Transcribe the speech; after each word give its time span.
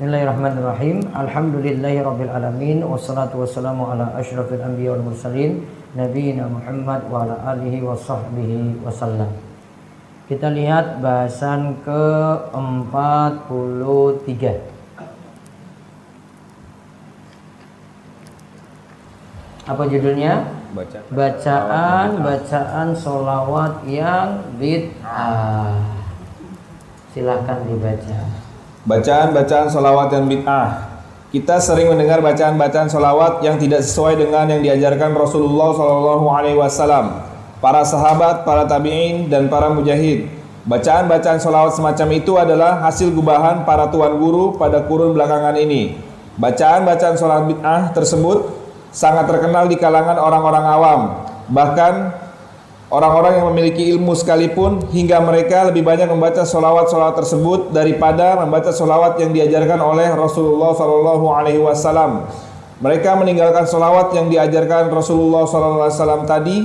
Bismillahirrahmanirrahim. 0.00 1.12
Alhamdulillahirabbil 1.12 2.32
alamin 2.32 2.80
wassalatu 2.80 3.44
wassalamu 3.44 3.84
ala 3.84 4.16
asyrafil 4.16 4.64
anbiya 4.64 4.96
wal 4.96 5.12
mursalin 5.12 5.60
nabiyina 5.92 6.48
Muhammad 6.48 7.04
wa 7.12 7.28
ala 7.28 7.36
alihi 7.52 7.84
wa 7.84 7.92
sahbihi 7.92 8.80
wasallam. 8.80 9.28
Kita 10.24 10.56
lihat 10.56 11.04
bahasan 11.04 11.84
ke-43. 11.84 14.32
Apa 19.68 19.82
judulnya? 19.84 20.48
Baca. 20.72 20.96
Bacaan 21.12 22.24
bacaan 22.24 22.96
solawat 22.96 23.84
yang 23.84 24.48
bid'ah. 24.56 25.76
Silahkan 27.12 27.68
dibaca. 27.68 28.48
Bacaan-bacaan 28.80 29.68
solawat 29.68 30.08
yang 30.16 30.24
bid'ah. 30.24 30.88
Kita 31.28 31.60
sering 31.60 31.92
mendengar 31.92 32.24
bacaan-bacaan 32.24 32.88
solawat 32.88 33.44
yang 33.44 33.60
tidak 33.60 33.84
sesuai 33.84 34.16
dengan 34.16 34.48
yang 34.48 34.64
diajarkan 34.64 35.12
Rasulullah 35.12 35.68
Wasallam, 36.56 37.28
para 37.60 37.84
sahabat, 37.84 38.48
para 38.48 38.64
tabiin, 38.64 39.28
dan 39.28 39.52
para 39.52 39.68
mujahid. 39.68 40.32
Bacaan-bacaan 40.64 41.36
solawat 41.36 41.76
semacam 41.76 42.08
itu 42.16 42.40
adalah 42.40 42.80
hasil 42.80 43.12
gubahan 43.12 43.68
para 43.68 43.92
tuan 43.92 44.16
guru 44.16 44.56
pada 44.56 44.80
kurun 44.88 45.12
belakangan 45.12 45.60
ini. 45.60 46.00
Bacaan-bacaan 46.40 47.20
solawat 47.20 47.52
bid'ah 47.52 47.92
tersebut 47.92 48.48
sangat 48.88 49.28
terkenal 49.28 49.68
di 49.68 49.76
kalangan 49.76 50.16
orang-orang 50.16 50.64
awam. 50.64 51.00
Bahkan 51.52 51.92
Orang-orang 52.90 53.38
yang 53.38 53.46
memiliki 53.54 53.86
ilmu 53.94 54.18
sekalipun 54.18 54.82
hingga 54.90 55.22
mereka 55.22 55.70
lebih 55.70 55.86
banyak 55.86 56.10
membaca 56.10 56.42
solawat-solawat 56.42 57.22
tersebut 57.22 57.70
daripada 57.70 58.34
membaca 58.42 58.74
solawat 58.74 59.14
yang 59.22 59.30
diajarkan 59.30 59.78
oleh 59.78 60.10
Rasulullah 60.10 60.74
Sallallahu 60.74 61.26
Alaihi 61.30 61.62
Wasallam. 61.62 62.26
Mereka 62.82 63.14
meninggalkan 63.14 63.62
solawat 63.70 64.10
yang 64.10 64.26
diajarkan 64.26 64.90
Rasulullah 64.90 65.46
Sallallahu 65.46 65.86
Alaihi 65.86 65.96
Wasallam 66.02 66.22
tadi 66.26 66.56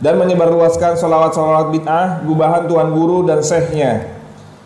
dan 0.00 0.16
menyebarluaskan 0.16 0.96
solawat-solawat 0.96 1.68
bid'ah, 1.68 2.24
gubahan 2.24 2.64
tuan 2.64 2.88
guru 2.88 3.28
dan 3.28 3.44
syekhnya. 3.44 4.08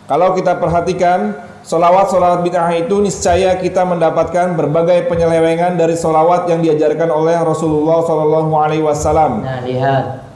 Kalau 0.07 0.31
kita 0.39 0.55
perhatikan, 0.55 1.35
solawat-solawat 1.67 2.47
bid'ah 2.47 2.71
itu 2.79 2.95
niscaya 3.03 3.59
kita 3.59 3.83
mendapatkan 3.83 4.55
berbagai 4.55 5.11
penyelewengan 5.11 5.75
dari 5.75 5.99
solawat 5.99 6.47
yang 6.47 6.63
diajarkan 6.63 7.11
oleh 7.11 7.35
Rasulullah 7.43 8.07
Sallallahu 8.07 8.51
Alaihi 8.55 8.87
Wasallam. 8.87 9.43
Nah, 9.43 9.67
lihat 9.67 10.28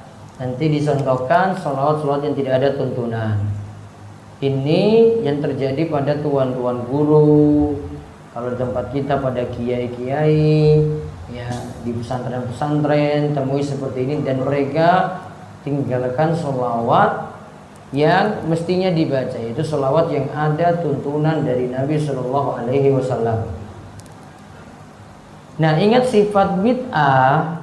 nanti 0.44 0.68
disontohkan 0.68 1.56
salawat-salawat 1.56 2.28
yang 2.28 2.36
tidak 2.36 2.54
ada 2.60 2.70
tuntunan. 2.76 3.40
Ini 4.44 4.84
yang 5.24 5.40
terjadi 5.40 5.88
pada 5.88 6.20
tuan-tuan 6.20 6.84
guru, 6.84 7.80
kalau 8.36 8.52
di 8.52 8.60
tempat 8.60 8.92
kita 8.92 9.24
pada 9.24 9.48
kiai-kiai, 9.48 10.84
ya 11.32 11.48
di 11.88 11.96
pesantren-pesantren 11.96 13.32
temui 13.32 13.64
seperti 13.64 14.04
ini 14.04 14.16
dan 14.28 14.44
mereka 14.44 15.24
tinggalkan 15.64 16.36
salawat 16.36 17.32
yang 17.96 18.44
mestinya 18.52 18.92
dibaca 18.92 19.40
yaitu 19.40 19.64
salawat 19.64 20.12
yang 20.12 20.28
ada 20.36 20.76
tuntunan 20.84 21.48
dari 21.48 21.72
Nabi 21.72 21.96
Shallallahu 21.96 22.60
Alaihi 22.60 22.92
Wasallam. 22.92 23.48
Nah 25.56 25.74
ingat 25.80 26.12
sifat 26.12 26.60
bid'ah 26.60 27.63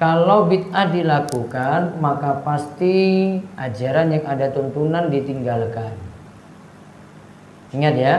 kalau 0.00 0.48
bid'ah 0.48 0.88
dilakukan, 0.88 2.00
maka 2.00 2.40
pasti 2.40 3.36
ajaran 3.60 4.16
yang 4.16 4.24
ada 4.24 4.48
tuntunan 4.48 5.12
ditinggalkan. 5.12 5.92
Ingat 7.76 7.94
ya, 8.00 8.14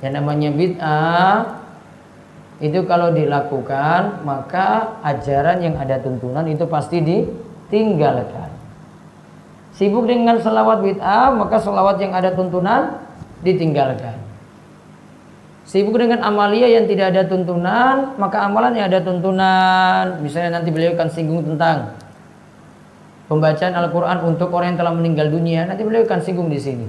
yang 0.00 0.16
namanya 0.16 0.48
bid'ah 0.48 1.60
itu 2.64 2.88
kalau 2.88 3.12
dilakukan, 3.12 4.24
maka 4.24 4.96
ajaran 5.04 5.60
yang 5.60 5.76
ada 5.76 6.00
tuntunan 6.00 6.48
itu 6.48 6.64
pasti 6.64 7.04
ditinggalkan. 7.04 8.48
Sibuk 9.76 10.08
dengan 10.08 10.40
selawat 10.40 10.80
bid'ah, 10.80 11.36
maka 11.36 11.60
selawat 11.60 12.00
yang 12.00 12.16
ada 12.16 12.32
tuntunan 12.32 12.96
ditinggalkan. 13.44 14.16
Sibuk 15.74 15.98
dengan 15.98 16.22
amalia 16.22 16.70
yang 16.70 16.86
tidak 16.86 17.10
ada 17.10 17.26
tuntunan, 17.26 18.14
maka 18.14 18.46
amalan 18.46 18.78
yang 18.78 18.86
ada 18.86 19.02
tuntunan. 19.02 20.22
Misalnya 20.22 20.62
nanti 20.62 20.70
beliau 20.70 20.94
akan 20.94 21.10
singgung 21.10 21.42
tentang 21.42 21.98
pembacaan 23.26 23.74
Al-Quran 23.74 24.22
untuk 24.22 24.54
orang 24.54 24.70
yang 24.70 24.78
telah 24.78 24.94
meninggal 24.94 25.34
dunia. 25.34 25.66
Nanti 25.66 25.82
beliau 25.82 26.06
akan 26.06 26.22
singgung 26.22 26.46
di 26.46 26.62
sini. 26.62 26.86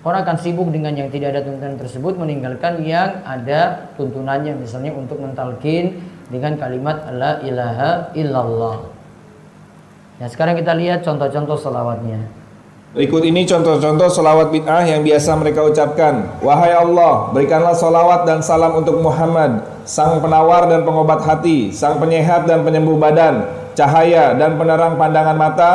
Orang 0.00 0.24
akan 0.24 0.40
sibuk 0.40 0.64
dengan 0.72 0.96
yang 0.96 1.12
tidak 1.12 1.36
ada 1.36 1.44
tuntunan 1.44 1.76
tersebut, 1.76 2.16
meninggalkan 2.16 2.80
yang 2.88 3.20
ada 3.20 3.92
tuntunannya. 4.00 4.64
Misalnya 4.64 4.96
untuk 4.96 5.20
mentalkin 5.20 6.00
dengan 6.32 6.56
kalimat 6.56 7.12
La 7.12 7.44
ilaha 7.44 8.16
illallah. 8.16 8.96
Nah 10.24 10.28
sekarang 10.32 10.56
kita 10.56 10.72
lihat 10.72 11.04
contoh-contoh 11.04 11.60
selawatnya. 11.60 12.45
Berikut 12.94 13.26
ini 13.26 13.42
contoh-contoh 13.42 14.06
solawat 14.06 14.54
bid'ah 14.54 14.86
yang 14.86 15.02
biasa 15.02 15.34
mereka 15.34 15.66
ucapkan. 15.66 16.38
Wahai 16.38 16.70
Allah, 16.70 17.34
berikanlah 17.34 17.74
solawat 17.74 18.22
dan 18.28 18.38
salam 18.44 18.78
untuk 18.78 19.02
Muhammad, 19.02 19.66
sang 19.82 20.22
penawar 20.22 20.70
dan 20.70 20.86
pengobat 20.86 21.26
hati, 21.26 21.74
sang 21.74 21.98
penyehat 21.98 22.46
dan 22.46 22.62
penyembuh 22.62 22.94
badan, 22.94 23.42
cahaya 23.74 24.38
dan 24.38 24.54
penerang 24.54 24.94
pandangan 24.94 25.34
mata, 25.34 25.70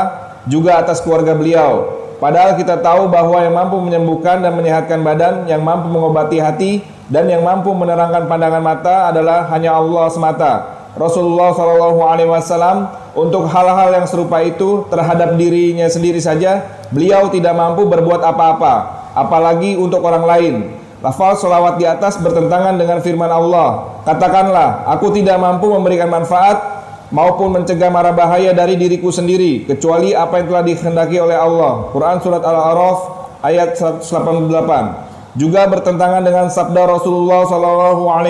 juga 0.48 0.80
atas 0.80 1.04
keluarga 1.04 1.36
beliau. 1.36 2.00
Padahal 2.22 2.54
kita 2.54 2.80
tahu 2.80 3.10
bahwa 3.10 3.42
yang 3.42 3.58
mampu 3.58 3.82
menyembuhkan 3.82 4.46
dan 4.46 4.54
menyehatkan 4.54 5.02
badan, 5.02 5.50
yang 5.50 5.66
mampu 5.66 5.90
mengobati 5.90 6.38
hati, 6.38 6.86
dan 7.12 7.28
yang 7.28 7.44
mampu 7.44 7.76
menerangkan 7.76 8.30
pandangan 8.30 8.64
mata 8.64 9.12
adalah 9.12 9.52
hanya 9.52 9.76
Allah 9.76 10.06
semata. 10.08 10.52
Rasulullah 10.96 11.52
Shallallahu 11.56 12.00
Alaihi 12.04 12.30
Wasallam 12.30 13.01
untuk 13.12 13.44
hal-hal 13.52 13.92
yang 13.92 14.08
serupa 14.08 14.40
itu 14.40 14.88
terhadap 14.88 15.36
dirinya 15.36 15.88
sendiri 15.92 16.24
saja 16.24 16.64
beliau 16.96 17.28
tidak 17.28 17.52
mampu 17.52 17.84
berbuat 17.84 18.24
apa-apa, 18.24 18.74
apalagi 19.16 19.76
untuk 19.76 20.00
orang 20.04 20.24
lain. 20.24 20.56
Lafal 21.02 21.34
solawat 21.34 21.82
di 21.82 21.90
atas 21.90 22.22
bertentangan 22.22 22.78
dengan 22.78 23.02
firman 23.02 23.28
Allah. 23.28 24.00
Katakanlah, 24.06 24.86
aku 24.86 25.10
tidak 25.18 25.42
mampu 25.42 25.74
memberikan 25.74 26.08
manfaat 26.14 26.62
maupun 27.10 27.58
mencegah 27.58 27.90
mara 27.92 28.14
bahaya 28.16 28.54
dari 28.54 28.78
diriku 28.78 29.12
sendiri 29.12 29.68
kecuali 29.68 30.14
apa 30.16 30.40
yang 30.40 30.48
telah 30.54 30.64
dikehendaki 30.64 31.18
oleh 31.18 31.36
Allah. 31.36 31.90
Quran 31.90 32.18
surat 32.22 32.46
Al-A'raf 32.46 33.00
ayat 33.44 33.76
188. 33.76 35.36
Juga 35.36 35.64
bertentangan 35.68 36.22
dengan 36.22 36.48
sabda 36.54 36.86
Rasulullah 36.86 37.48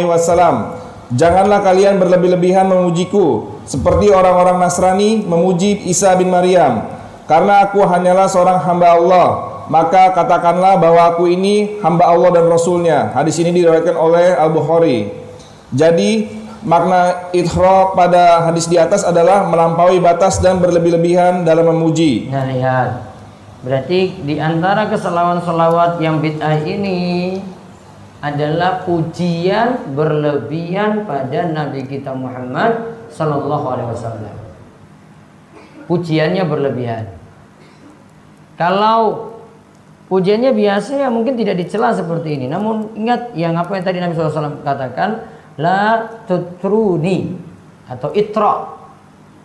wasallam 0.05 0.80
Janganlah 1.11 1.59
kalian 1.59 1.99
berlebih-lebihan 1.99 2.71
memujiku 2.71 3.59
seperti 3.67 4.11
orang-orang 4.11 4.63
Nasrani 4.63 5.23
memuji 5.27 5.87
Isa 5.91 6.15
bin 6.15 6.31
Maryam. 6.31 6.87
Karena 7.27 7.67
aku 7.67 7.83
hanyalah 7.83 8.27
seorang 8.31 8.59
hamba 8.63 8.95
Allah 8.95 9.27
maka 9.71 10.11
katakanlah 10.11 10.75
bahwa 10.75 11.15
aku 11.15 11.31
ini 11.31 11.79
hamba 11.79 12.11
Allah 12.11 12.35
dan 12.35 12.51
Rasulnya. 12.51 13.15
Hadis 13.15 13.39
ini 13.39 13.55
diriwayatkan 13.55 13.95
oleh 13.95 14.35
Al-Bukhari. 14.35 15.07
Jadi 15.71 16.27
makna 16.67 17.31
ithra 17.31 17.95
pada 17.95 18.51
hadis 18.51 18.67
di 18.67 18.75
atas 18.75 19.07
adalah 19.07 19.47
melampaui 19.47 20.03
batas 20.03 20.43
dan 20.43 20.59
berlebih-lebihan 20.59 21.47
dalam 21.47 21.71
memuji. 21.71 22.27
Nah 22.27 22.51
lihat. 22.51 22.89
Berarti 23.63 24.25
di 24.27 24.41
antara 24.41 24.91
keselawat-selawat 24.91 26.03
yang 26.03 26.19
bid'ah 26.19 26.59
ini 26.67 27.39
adalah 28.21 28.85
pujian 28.85 29.97
berlebihan 29.97 31.09
pada 31.09 31.49
Nabi 31.49 31.89
kita 31.89 32.13
Muhammad 32.13 32.93
Sallallahu 33.09 33.65
Alaihi 33.65 33.89
Wasallam. 33.97 34.35
Pujiannya 35.89 36.45
berlebihan. 36.45 37.09
Kalau 38.55 39.33
pujiannya 40.05 40.53
biasa 40.53 41.01
ya 41.01 41.09
mungkin 41.09 41.33
tidak 41.33 41.65
dicela 41.65 41.91
seperti 41.97 42.37
ini. 42.37 42.45
Namun 42.45 42.93
ingat 42.93 43.33
yang 43.33 43.57
apa 43.57 43.73
yang 43.73 43.83
tadi 43.83 43.97
Nabi 43.97 44.13
SAW 44.13 44.61
katakan, 44.61 45.25
la 45.57 46.05
tutruni 46.29 47.35
atau 47.89 48.13
itra. 48.13 48.69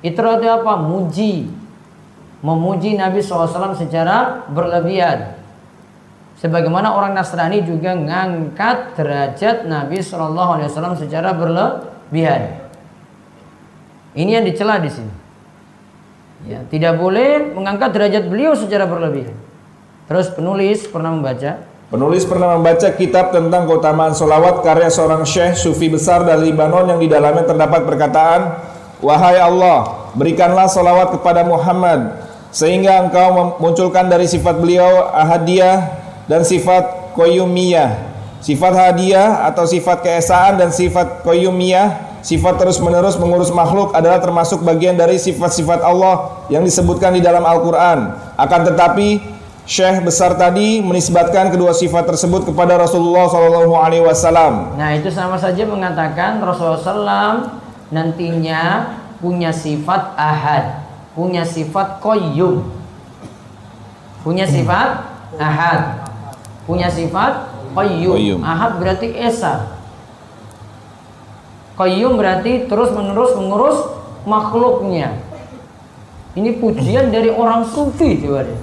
Itra 0.05 0.37
itu 0.37 0.47
apa? 0.53 0.73
Muji. 0.85 1.49
Memuji 2.45 2.95
Nabi 3.01 3.25
SAW 3.25 3.73
secara 3.73 4.45
berlebihan. 4.53 5.36
Sebagaimana 6.37 6.93
orang 6.93 7.17
Nasrani 7.17 7.65
juga 7.65 7.97
ngangkat 7.97 8.93
derajat 8.93 9.65
Nabi 9.65 10.05
Shallallahu 10.05 10.51
Alaihi 10.61 10.69
Wasallam 10.69 10.97
secara 11.01 11.33
berlebihan. 11.33 12.61
Ini 14.13 14.41
yang 14.41 14.45
dicela 14.45 14.77
di 14.77 14.93
sini. 14.93 15.13
Ya, 16.45 16.61
tidak 16.69 17.01
boleh 17.01 17.57
mengangkat 17.57 17.97
derajat 17.97 18.29
beliau 18.29 18.53
secara 18.53 18.85
berlebihan. 18.85 19.33
Terus 20.07 20.29
penulis 20.29 20.85
pernah 20.85 21.11
membaca. 21.17 21.65
Penulis 21.89 22.29
pernah 22.29 22.59
membaca 22.59 22.89
kitab 22.93 23.33
tentang 23.33 23.65
keutamaan 23.65 24.13
solawat 24.13 24.61
karya 24.61 24.93
seorang 24.93 25.25
syekh 25.25 25.57
sufi 25.57 25.89
besar 25.89 26.27
dari 26.29 26.53
Libanon 26.53 26.93
yang 26.93 27.01
di 27.01 27.09
dalamnya 27.09 27.49
terdapat 27.49 27.89
perkataan, 27.89 28.41
Wahai 29.01 29.41
Allah, 29.41 30.09
berikanlah 30.17 30.69
solawat 30.69 31.17
kepada 31.17 31.45
Muhammad 31.45 32.17
sehingga 32.49 33.05
engkau 33.05 33.59
memunculkan 33.61 34.09
dari 34.09 34.25
sifat 34.25 34.57
beliau 34.57 35.13
ahadiyah 35.13 36.06
dan 36.27 36.43
sifat 36.43 37.15
koyumiyah 37.15 38.17
Sifat 38.47 38.79
hadiah 38.79 39.49
atau 39.51 39.67
sifat 39.67 40.07
keesaan 40.07 40.55
dan 40.55 40.71
sifat 40.71 41.27
koyumiyah, 41.27 42.21
sifat 42.23 42.63
terus-menerus 42.63 43.19
mengurus 43.19 43.51
makhluk 43.51 43.91
adalah 43.91 44.23
termasuk 44.23 44.63
bagian 44.63 44.95
dari 44.95 45.19
sifat-sifat 45.19 45.83
Allah 45.83 46.47
yang 46.47 46.63
disebutkan 46.63 47.19
di 47.19 47.25
dalam 47.25 47.43
Al-Quran. 47.43 48.15
Akan 48.39 48.63
tetapi, 48.63 49.35
Syekh 49.67 49.99
besar 50.07 50.39
tadi 50.39 50.79
menisbatkan 50.79 51.51
kedua 51.51 51.75
sifat 51.75 52.07
tersebut 52.07 52.47
kepada 52.47 52.79
Rasulullah 52.79 53.27
SAW. 53.27 54.79
Nah 54.79 54.95
itu 54.95 55.11
sama 55.11 55.35
saja 55.35 55.67
mengatakan 55.67 56.39
Rasulullah 56.39 56.79
SAW 56.79 57.51
nantinya 57.91 58.95
punya 59.19 59.51
sifat 59.51 60.15
ahad, 60.15 60.87
punya 61.19 61.43
sifat 61.43 61.99
koyum, 61.99 62.63
punya 64.23 64.47
sifat 64.47 65.03
ahad, 65.35 66.06
punya 66.67 66.91
sifat 66.91 67.55
qayyum. 67.73 68.43
Ahad 68.43 68.83
berarti 68.83 69.15
esa. 69.15 69.79
Qayyum 71.79 72.19
berarti 72.19 72.67
terus 72.67 72.91
menerus 72.93 73.33
mengurus 73.39 73.79
makhluknya. 74.27 75.23
Ini 76.37 76.61
pujian 76.61 77.09
dari 77.09 77.33
orang 77.33 77.65
sufi 77.65 78.21
coba 78.21 78.45
deh. 78.45 78.61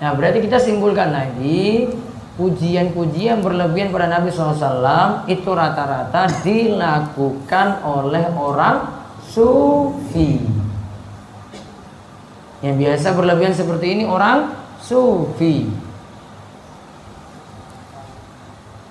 Nah 0.00 0.14
berarti 0.14 0.38
kita 0.46 0.62
simpulkan 0.62 1.10
lagi 1.10 1.90
pujian-pujian 2.38 3.44
berlebihan 3.44 3.92
pada 3.92 4.08
Nabi 4.08 4.32
SAW 4.32 5.28
itu 5.28 5.50
rata-rata 5.50 6.24
dilakukan 6.40 7.84
oleh 7.84 8.32
orang 8.32 8.86
sufi. 9.28 10.40
Yang 12.60 12.76
biasa 12.76 13.08
berlebihan 13.16 13.54
seperti 13.56 13.86
ini 13.98 14.04
orang 14.08 14.52
sufi. 14.80 15.68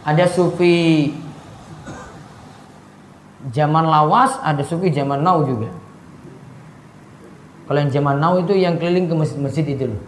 Ada 0.07 0.25
sufi 0.31 1.11
zaman 3.51 3.85
lawas, 3.87 4.39
ada 4.43 4.63
sufi 4.63 4.91
zaman 4.91 5.23
now 5.23 5.43
juga. 5.43 5.71
Kalau 7.69 7.79
yang 7.85 7.91
zaman 7.93 8.17
now 8.17 8.33
itu 8.41 8.57
yang 8.57 8.81
keliling 8.81 9.05
ke 9.05 9.15
masjid-masjid 9.15 9.65
itu 9.67 9.93
loh. 9.93 10.01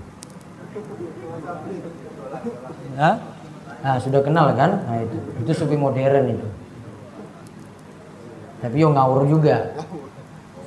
Hah? 2.97 3.15
Nah, 3.81 3.97
sudah 3.97 4.21
kenal 4.21 4.53
kan? 4.53 4.81
Nah 4.85 4.97
itu, 5.01 5.17
itu 5.41 5.51
sufi 5.57 5.73
modern 5.73 6.37
itu. 6.37 6.47
Tapi 8.61 8.77
yo 8.77 8.93
ngawur 8.93 9.25
juga. 9.25 9.73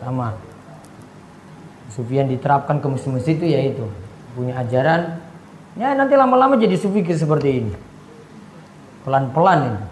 Sama. 0.02 0.34
Sufi 1.94 2.18
yang 2.18 2.26
diterapkan 2.26 2.82
ke 2.82 2.86
masjid-masjid 2.90 3.38
itu 3.38 3.46
ya 3.46 3.60
itu 3.70 3.86
punya 4.34 4.58
ajaran. 4.58 5.22
Ya 5.78 5.94
nanti 5.94 6.14
lama-lama 6.18 6.58
jadi 6.58 6.74
sufi 6.74 7.06
seperti 7.06 7.62
ini. 7.62 7.72
Pelan-pelan 9.04 9.60
ini. 9.68 9.82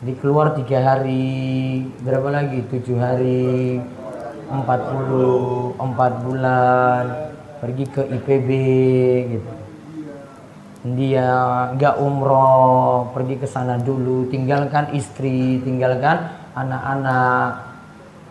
Jadi 0.00 0.12
keluar 0.24 0.56
tiga 0.56 0.80
hari, 0.80 1.84
berapa 2.00 2.32
lagi? 2.32 2.64
Tujuh 2.72 2.96
hari, 2.96 3.78
empat 4.48 4.80
puluh, 4.88 5.76
empat 5.76 6.12
bulan, 6.24 7.04
pergi 7.60 7.84
ke 7.92 8.02
IPB 8.16 8.48
gitu. 9.36 9.52
Dia 10.96 11.28
nggak 11.76 12.00
umroh, 12.00 13.12
pergi 13.12 13.38
ke 13.38 13.46
sana 13.46 13.76
dulu, 13.76 14.24
tinggalkan 14.32 14.96
istri, 14.96 15.60
tinggalkan 15.60 16.32
anak-anak. 16.56 17.76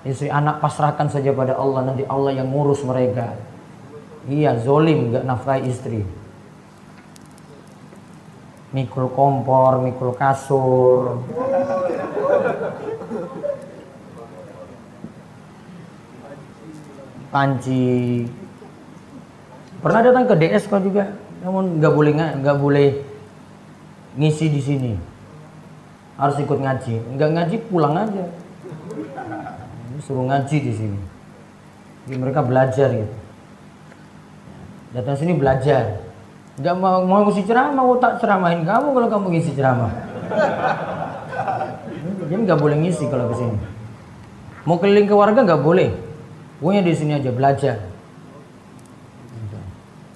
Istri 0.01 0.33
anak 0.33 0.57
pasrahkan 0.57 1.13
saja 1.13 1.29
pada 1.37 1.53
Allah, 1.53 1.85
nanti 1.85 2.01
Allah 2.09 2.33
yang 2.33 2.49
ngurus 2.49 2.81
mereka. 2.81 3.37
Iya, 4.25 4.57
zolim 4.57 5.13
nggak 5.13 5.23
nafkahi 5.23 5.69
istri. 5.69 6.01
Mikul 8.71 9.11
kompor, 9.11 9.83
mikul 9.83 10.15
kasur. 10.15 11.19
Panci. 17.27 18.27
Pernah 19.83 20.01
datang 20.03 20.23
ke 20.27 20.35
DS 20.39 20.71
kok 20.71 20.83
juga, 20.83 21.11
namun 21.43 21.83
nggak 21.83 21.93
boleh 21.95 22.11
nggak 22.15 22.57
boleh 22.59 22.89
ngisi 24.15 24.47
di 24.47 24.61
sini. 24.63 24.93
Harus 26.15 26.39
ikut 26.39 26.59
ngaji. 26.59 27.19
Nggak 27.19 27.29
ngaji 27.35 27.55
pulang 27.67 27.95
aja. 27.99 28.23
Suruh 29.99 30.25
ngaji 30.31 30.57
di 30.63 30.73
sini. 30.73 30.99
Jadi 32.07 32.15
mereka 32.17 32.41
belajar 32.41 32.87
gitu. 32.91 33.15
Datang 34.91 35.15
sini 35.19 35.35
belajar. 35.35 36.10
Nggak 36.59 36.75
mau 36.75 37.07
mau 37.07 37.21
ngisi 37.29 37.47
ceramah, 37.47 37.71
mau 37.71 37.95
tak 37.95 38.19
ceramahin 38.19 38.67
kamu 38.67 38.87
kalau 38.91 39.07
kamu 39.07 39.25
ngisi 39.37 39.51
ceramah. 39.55 39.91
Jadi 42.27 42.41
nggak 42.47 42.59
boleh 42.59 42.77
ngisi 42.83 43.07
kalau 43.07 43.31
ke 43.31 43.35
sini. 43.39 43.57
Mau 44.67 44.75
keliling 44.79 45.07
ke 45.07 45.15
warga 45.15 45.43
nggak 45.47 45.63
boleh. 45.63 45.95
Pokoknya 46.59 46.83
di 46.83 46.93
sini 46.93 47.11
aja 47.15 47.31
belajar. 47.31 47.77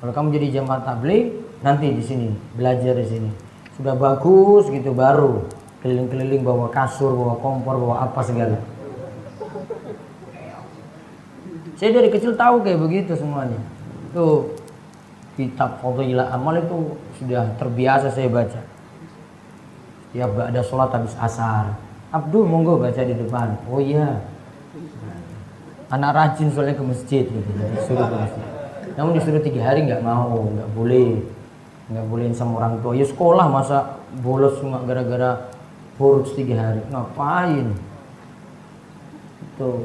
Kalau 0.03 0.11
kamu 0.13 0.27
jadi 0.37 0.61
jamaah 0.61 0.85
tabligh, 0.85 1.33
nanti 1.65 1.89
di 1.89 2.03
sini 2.03 2.29
belajar 2.53 2.93
di 2.93 3.07
sini. 3.07 3.31
Sudah 3.73 3.97
bagus 3.97 4.69
gitu 4.69 4.93
baru 4.93 5.43
keliling-keliling 5.81 6.41
bawa 6.41 6.69
kasur, 6.73 7.13
bawa 7.13 7.37
kompor, 7.41 7.77
bawa 7.77 7.95
apa 8.09 8.21
segala. 8.25 8.57
Saya 11.75 11.91
dari 11.91 12.09
kecil 12.09 12.33
tahu 12.33 12.63
kayak 12.63 12.79
begitu 12.79 13.13
semuanya. 13.13 13.59
Tuh 14.15 14.49
kitab 15.35 15.83
Fadilah 15.83 16.31
Amal 16.31 16.63
itu 16.63 16.95
sudah 17.19 17.55
terbiasa 17.59 18.09
saya 18.11 18.31
baca. 18.31 18.61
Setiap 20.09 20.31
ada 20.39 20.61
sholat 20.63 20.89
habis 20.95 21.15
asar. 21.19 21.75
Abdul 22.15 22.47
monggo 22.47 22.79
baca 22.79 23.03
di 23.03 23.11
depan. 23.11 23.59
Oh 23.67 23.83
iya. 23.83 24.23
Anak 25.91 26.15
rajin 26.15 26.49
soalnya 26.49 26.79
ke 26.79 26.83
masjid 26.87 27.27
gitu. 27.27 27.49
Disuruh 27.75 28.07
ke 28.07 28.15
masjid. 28.15 28.45
Namun 28.95 29.11
disuruh 29.19 29.43
tiga 29.43 29.61
hari 29.67 29.83
nggak 29.83 29.99
mau, 29.99 30.47
nggak 30.55 30.71
boleh. 30.71 31.19
Nggak 31.91 32.05
bolehin 32.07 32.33
sama 32.33 32.63
orang 32.63 32.79
tua. 32.79 32.95
Ya 32.95 33.05
sekolah 33.05 33.45
masa 33.51 33.99
bolos 34.23 34.57
cuma 34.63 34.79
gara-gara 34.87 35.51
boros 35.99 36.31
tiga 36.31 36.55
hari. 36.57 36.81
Ngapain? 36.87 37.75
Itu. 39.43 39.83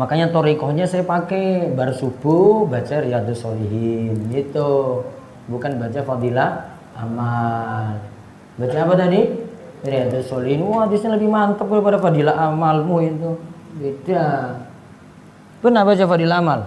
Makanya 0.00 0.32
torikohnya 0.32 0.88
saya 0.88 1.04
pakai 1.04 1.76
bar 1.76 1.92
subuh 1.92 2.64
baca 2.64 3.04
Riyadus 3.04 3.44
Solihin 3.44 4.16
gitu. 4.32 5.04
Bukan 5.44 5.76
baca 5.76 6.00
Fadilah 6.00 6.72
Amal. 6.96 8.00
Baca 8.56 8.76
apa 8.80 8.94
tadi? 8.96 9.28
Riyadus 9.84 10.32
Solihin. 10.32 10.64
Wah, 10.64 10.88
hadisnya 10.88 11.20
lebih 11.20 11.28
mantap 11.28 11.68
daripada 11.68 12.00
Fadilah 12.00 12.32
Amalmu 12.32 12.96
itu. 13.04 13.30
Beda. 13.76 14.56
Pernah 15.60 15.84
baca 15.84 16.04
Fadilah 16.08 16.40
Amal? 16.40 16.60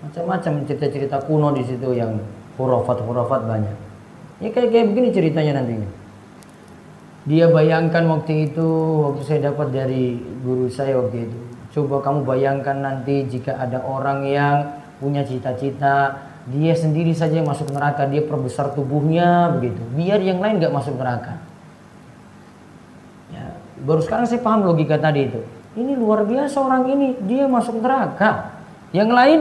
Macam-macam 0.00 0.64
cerita-cerita 0.64 1.20
kuno 1.28 1.52
di 1.52 1.68
situ 1.68 1.92
yang 1.92 2.16
hurufat-hurufat 2.56 3.44
banyak. 3.44 3.76
Ya 4.40 4.48
kayak 4.56 4.72
kayak 4.72 4.86
begini 4.88 5.08
ceritanya 5.12 5.60
nantinya. 5.60 5.90
Dia 7.28 7.52
bayangkan 7.52 8.08
waktu 8.08 8.48
itu 8.50 8.66
waktu 9.04 9.20
saya 9.20 9.52
dapat 9.52 9.68
dari 9.68 10.16
guru 10.40 10.72
saya 10.72 10.96
waktu 10.96 11.28
itu 11.28 11.51
Coba 11.72 12.04
kamu 12.04 12.28
bayangkan 12.28 12.84
nanti 12.84 13.24
jika 13.24 13.56
ada 13.56 13.80
orang 13.80 14.28
yang 14.28 14.56
punya 15.00 15.24
cita-cita, 15.24 16.20
dia 16.52 16.76
sendiri 16.76 17.16
saja 17.16 17.40
yang 17.40 17.48
masuk 17.48 17.72
neraka, 17.72 18.04
dia 18.04 18.20
perbesar 18.22 18.76
tubuhnya 18.76 19.56
begitu. 19.56 19.80
Biar 19.96 20.20
yang 20.20 20.38
lain 20.38 20.60
nggak 20.60 20.74
masuk 20.74 21.00
neraka. 21.00 21.40
Ya, 23.32 23.56
baru 23.88 24.04
sekarang 24.04 24.28
saya 24.28 24.44
paham 24.44 24.68
logika 24.68 25.00
tadi 25.00 25.32
itu. 25.32 25.40
Ini 25.72 25.96
luar 25.96 26.28
biasa 26.28 26.60
orang 26.60 26.84
ini, 26.92 27.08
dia 27.24 27.48
masuk 27.48 27.80
neraka. 27.80 28.60
Yang 28.92 29.10
lain 29.16 29.40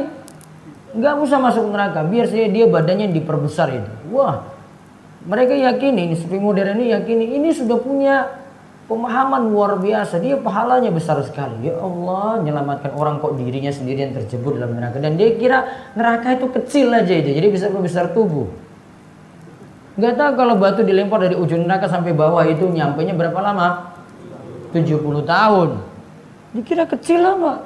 nggak 0.96 1.16
usah 1.20 1.38
masuk 1.44 1.68
neraka, 1.68 2.08
biar 2.08 2.32
saya 2.32 2.48
dia 2.48 2.64
badannya 2.64 3.12
diperbesar 3.12 3.76
itu. 3.76 3.92
Wah, 4.16 4.48
mereka 5.28 5.54
yakini 5.54 6.10
ini 6.10 6.16
seperti 6.18 6.40
modern 6.42 6.80
ini 6.80 6.96
yakini 6.96 7.26
ini 7.38 7.50
sudah 7.54 7.78
punya 7.78 8.41
pemahaman 8.92 9.48
luar 9.48 9.80
biasa. 9.80 10.20
Dia 10.20 10.36
pahalanya 10.36 10.92
besar 10.92 11.16
sekali. 11.24 11.72
Ya 11.72 11.80
Allah 11.80 12.44
menyelamatkan 12.44 12.92
orang 12.92 13.24
kok 13.24 13.40
dirinya 13.40 13.72
sendiri 13.72 14.04
yang 14.04 14.12
terjebur 14.12 14.60
dalam 14.60 14.76
neraka. 14.76 15.00
Dan 15.00 15.16
dia 15.16 15.32
kira 15.40 15.64
neraka 15.96 16.36
itu 16.36 16.52
kecil 16.52 16.92
aja 16.92 17.16
itu 17.16 17.32
jadi 17.32 17.48
bisa 17.48 17.72
membesar 17.72 18.12
tubuh. 18.12 18.52
Nggak 19.96 20.20
tahu 20.20 20.32
kalau 20.36 20.56
batu 20.60 20.84
dilempar 20.84 21.24
dari 21.24 21.40
ujung 21.40 21.64
neraka 21.64 21.88
sampai 21.88 22.12
bawah 22.12 22.44
itu 22.44 22.68
nyampe 22.68 23.00
nya 23.08 23.16
berapa 23.16 23.40
lama? 23.40 23.96
70 24.76 25.00
tahun. 25.24 25.70
Dikira 26.52 26.84
kecil 26.84 27.24
lama. 27.24 27.64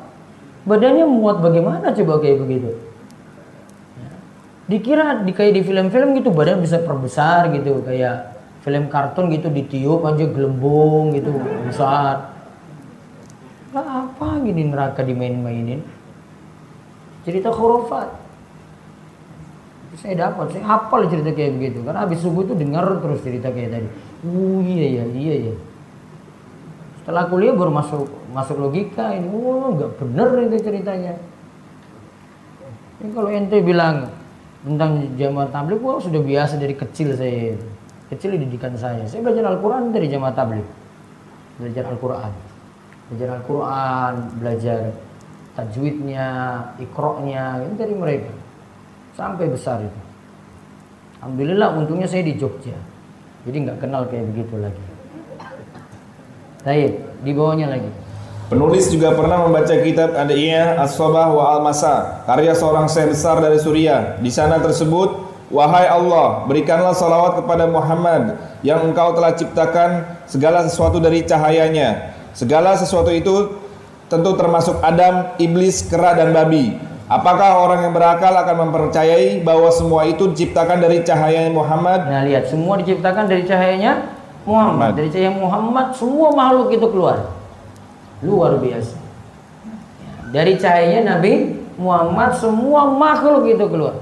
Badannya 0.65 1.09
muat 1.09 1.41
bagaimana 1.41 1.89
coba 1.93 2.21
kayak 2.21 2.37
begitu? 2.41 2.69
Dikira 4.65 5.21
di 5.21 5.29
kayak 5.33 5.53
di 5.57 5.61
film-film 5.61 6.17
gitu 6.17 6.33
badan 6.33 6.61
bisa 6.61 6.81
perbesar 6.81 7.53
gitu 7.53 7.85
kayak 7.85 8.34
film 8.65 8.89
kartun 8.89 9.29
gitu 9.29 9.53
ditiup 9.53 10.01
aja 10.09 10.25
gelembung 10.25 11.13
gitu 11.13 11.37
besar. 11.69 12.33
Lah 13.69 14.09
apa 14.09 14.41
gini 14.41 14.65
neraka 14.65 15.05
dimain-mainin? 15.05 15.85
Cerita 17.21 17.53
khurafat. 17.53 18.09
Saya 20.01 20.27
dapat 20.27 20.51
saya 20.51 20.65
hafal 20.65 21.05
cerita 21.07 21.29
kayak 21.29 21.61
begitu. 21.61 21.85
Karena 21.85 22.09
habis 22.09 22.19
subuh 22.25 22.41
itu 22.41 22.57
dengar 22.57 22.89
terus 23.05 23.21
cerita 23.21 23.53
kayak 23.53 23.69
tadi. 23.69 23.87
Oh 24.25 24.59
iya 24.65 25.01
ya 25.01 25.05
iya 25.13 25.35
ya 25.53 25.55
setelah 27.05 27.29
kuliah 27.29 27.53
baru 27.53 27.69
masuk 27.69 28.09
masuk 28.33 28.57
logika 28.57 29.13
ini. 29.13 29.29
Oh 29.29 29.77
nggak 29.77 30.01
bener 30.01 30.49
itu 30.49 30.57
ceritanya. 30.65 31.13
Ini 32.97 33.13
kalau 33.13 33.29
ente 33.29 33.61
bilang 33.61 34.09
tentang 34.65 35.13
jamaah 35.13 35.53
tabligh 35.53 35.77
wah 35.85 36.01
sudah 36.01 36.17
biasa 36.17 36.57
dari 36.57 36.73
kecil 36.73 37.13
saya 37.13 37.53
kecil 38.11 38.37
didikan 38.37 38.73
saya. 38.77 39.01
Saya 39.09 39.25
belajar 39.25 39.55
Al-Quran 39.55 39.89
dari 39.89 40.07
jamaah 40.09 40.33
tabligh. 40.35 40.67
Belajar 41.61 41.83
Al-Quran. 41.89 42.31
Belajar 43.09 43.29
Al-Quran 43.37 44.13
belajar 44.41 44.79
tajwidnya 45.55 46.27
ikroknya 46.81 47.63
ini 47.63 47.75
dari 47.79 47.95
mereka. 47.95 48.33
Sampai 49.15 49.47
besar 49.47 49.79
itu. 49.79 50.01
Alhamdulillah 51.23 51.79
untungnya 51.79 52.05
saya 52.05 52.21
di 52.27 52.35
Jogja. 52.35 52.75
Jadi 53.47 53.57
nggak 53.65 53.77
kenal 53.81 54.05
kayak 54.09 54.25
begitu 54.35 54.57
lagi. 54.59 54.83
Baik, 56.65 56.93
di 57.21 57.31
bawahnya 57.33 57.69
lagi. 57.69 57.89
Penulis 58.45 58.93
juga 58.93 59.09
pernah 59.17 59.41
membaca 59.41 59.73
kitab 59.73 60.13
Adiyah 60.13 60.77
As-Sabah 60.81 61.33
wa 61.33 61.57
Al-Masa 61.57 62.21
karya 62.29 62.53
seorang 62.53 62.85
syekh 62.85 63.13
besar 63.13 63.41
dari 63.41 63.57
Suriah. 63.57 64.21
Di 64.21 64.29
sana 64.29 64.61
tersebut, 64.61 65.24
Wahai 65.53 65.85
Allah, 65.85 66.41
berikanlah 66.49 66.97
salawat 66.97 67.37
kepada 67.37 67.69
Muhammad 67.69 68.33
yang 68.65 68.81
engkau 68.81 69.13
telah 69.13 69.37
ciptakan 69.37 70.17
segala 70.25 70.65
sesuatu 70.65 70.97
dari 70.97 71.21
cahayanya. 71.21 72.17
Segala 72.33 72.73
sesuatu 72.73 73.13
itu 73.13 73.53
tentu 74.09 74.33
termasuk 74.33 74.81
Adam, 74.81 75.37
iblis, 75.37 75.85
kera, 75.85 76.17
dan 76.17 76.33
babi. 76.33 76.73
Apakah 77.05 77.61
orang 77.61 77.85
yang 77.85 77.93
berakal 77.93 78.33
akan 78.33 78.65
mempercayai 78.65 79.45
bahwa 79.45 79.69
semua 79.69 80.09
itu 80.09 80.25
diciptakan 80.33 80.81
dari 80.81 81.05
cahaya 81.05 81.45
Muhammad? 81.53 82.09
Nah 82.09 82.25
lihat, 82.25 82.49
semua 82.49 82.81
diciptakan 82.81 83.29
dari 83.29 83.45
cahayanya 83.45 84.09
Muhammad. 84.49 84.97
Dari 84.97 85.13
cahaya 85.13 85.29
Muhammad, 85.29 85.93
semua 85.93 86.33
makhluk 86.33 86.73
itu 86.73 86.87
keluar. 86.89 87.29
Luar 88.25 88.57
biasa. 88.57 88.97
Dari 90.33 90.57
cahayanya 90.57 91.21
Nabi 91.21 91.61
Muhammad, 91.77 92.33
semua 92.33 92.89
makhluk 92.89 93.45
itu 93.53 93.65
keluar. 93.69 94.01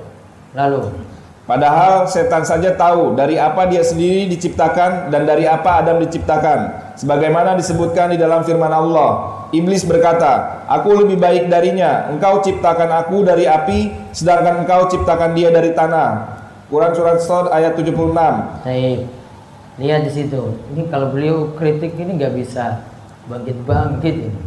Lalu, 0.55 1.02
Padahal 1.43 2.07
setan 2.07 2.47
saja 2.47 2.71
tahu 2.71 3.19
dari 3.19 3.35
apa 3.35 3.67
dia 3.67 3.83
sendiri 3.83 4.31
diciptakan 4.31 5.11
dan 5.11 5.27
dari 5.27 5.43
apa 5.43 5.83
Adam 5.83 5.99
diciptakan. 5.99 6.59
Sebagaimana 6.95 7.59
disebutkan 7.59 8.15
di 8.15 8.17
dalam 8.17 8.47
firman 8.47 8.71
Allah. 8.71 9.43
Iblis 9.51 9.83
berkata, 9.83 10.63
Aku 10.71 10.95
lebih 10.95 11.19
baik 11.19 11.51
darinya. 11.51 12.07
Engkau 12.07 12.39
ciptakan 12.39 12.87
aku 12.95 13.27
dari 13.27 13.43
api, 13.43 13.91
sedangkan 14.15 14.63
engkau 14.63 14.87
ciptakan 14.87 15.35
dia 15.35 15.51
dari 15.51 15.75
tanah. 15.75 16.39
Quran 16.71 16.95
surat 16.95 17.19
Sod 17.19 17.51
ayat 17.51 17.75
76. 17.75 17.91
Baik. 18.63 19.03
Lihat 19.83 20.01
di 20.07 20.11
situ. 20.15 20.41
Ini 20.71 20.87
kalau 20.87 21.11
beliau 21.11 21.51
kritik 21.59 21.99
ini 21.99 22.15
nggak 22.15 22.33
bisa 22.39 22.87
bangkit-bangkit 23.27 24.15
ini. 24.31 24.41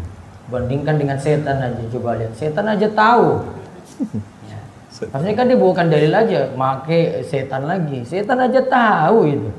Bandingkan 0.49 0.97
dengan 0.97 1.21
setan 1.21 1.61
aja 1.61 1.83
coba 1.93 2.17
lihat. 2.17 2.33
Setan 2.41 2.65
aja 2.73 2.89
tahu. 2.89 3.45
Ya. 4.97 5.07
Harusnya 5.13 5.35
kan 5.37 5.45
dia 5.49 5.59
bukan 5.61 5.87
dalil 5.93 6.13
aja, 6.13 6.49
make 6.57 7.25
setan 7.29 7.69
lagi. 7.69 8.01
Setan 8.09 8.41
aja 8.41 8.61
tahu 8.65 9.19
itu. 9.29 9.51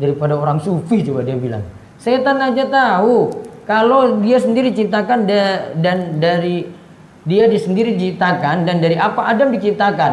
Daripada 0.00 0.36
orang 0.36 0.56
sufi 0.64 1.04
coba 1.04 1.20
dia 1.20 1.36
bilang. 1.36 1.64
Setan 2.00 2.40
aja 2.40 2.64
tahu 2.64 3.28
kalau 3.68 4.16
dia 4.24 4.40
sendiri 4.40 4.72
ciptakan 4.72 5.28
da 5.28 5.76
dan 5.76 6.16
dari 6.16 6.64
dia 7.28 7.44
di 7.44 7.60
sendiri 7.60 7.92
diciptakan 8.00 8.64
dan 8.64 8.80
dari 8.80 8.96
apa 8.96 9.28
Adam 9.28 9.52
diciptakan. 9.52 10.12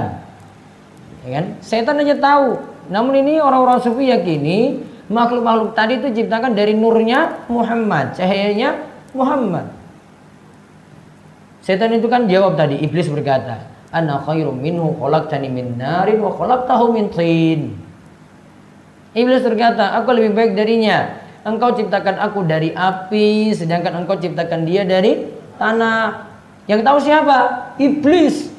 Ya 1.24 1.29
kan? 1.39 1.46
Setan 1.63 2.03
aja 2.03 2.19
tahu. 2.19 2.60
Namun 2.91 3.15
ini 3.24 3.39
orang-orang 3.39 3.79
sufi 3.79 4.12
yakini 4.12 4.84
makhluk-makhluk 5.07 5.72
tadi 5.72 6.03
itu 6.03 6.12
diciptakan 6.12 6.51
dari 6.51 6.75
nurnya 6.75 7.48
Muhammad, 7.48 8.15
cahayanya 8.15 8.84
Muhammad. 9.15 9.72
Setan 11.63 11.96
itu 11.96 12.07
kan 12.07 12.27
jawab 12.31 12.55
tadi, 12.55 12.79
iblis 12.79 13.12
berkata, 13.12 13.76
"Ana 13.91 14.20
khairum 14.24 14.60
minhu 14.60 14.96
khalaqtani 15.00 15.48
min 15.48 15.79
narin 15.79 16.20
wa 16.20 16.32
khalaqtahu 16.34 16.96
min 16.96 17.08
tin." 17.12 17.75
Iblis 19.17 19.41
berkata, 19.41 19.98
"Aku 19.98 20.13
lebih 20.13 20.38
baik 20.38 20.51
darinya. 20.53 21.24
Engkau 21.48 21.72
ciptakan 21.74 22.20
aku 22.20 22.44
dari 22.44 22.75
api, 22.75 23.56
sedangkan 23.56 24.03
engkau 24.03 24.20
ciptakan 24.20 24.67
dia 24.67 24.84
dari 24.84 25.32
tanah." 25.58 26.27
Yang 26.67 26.82
tahu 26.84 26.98
siapa? 27.00 27.38
Iblis. 27.79 28.51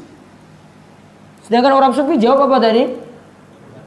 Sedangkan 1.45 1.77
orang 1.77 1.93
sufi 1.93 2.17
jawab 2.17 2.49
apa 2.49 2.57
tadi? 2.65 2.89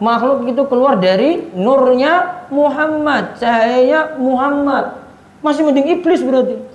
Makhluk 0.02 0.50
itu 0.50 0.66
keluar 0.66 0.98
dari 0.98 1.46
nurnya 1.54 2.46
Muhammad, 2.50 3.38
cahayanya 3.38 4.18
Muhammad. 4.18 4.98
Masih 5.46 5.62
mending 5.66 6.02
iblis 6.02 6.26
berarti. 6.26 6.71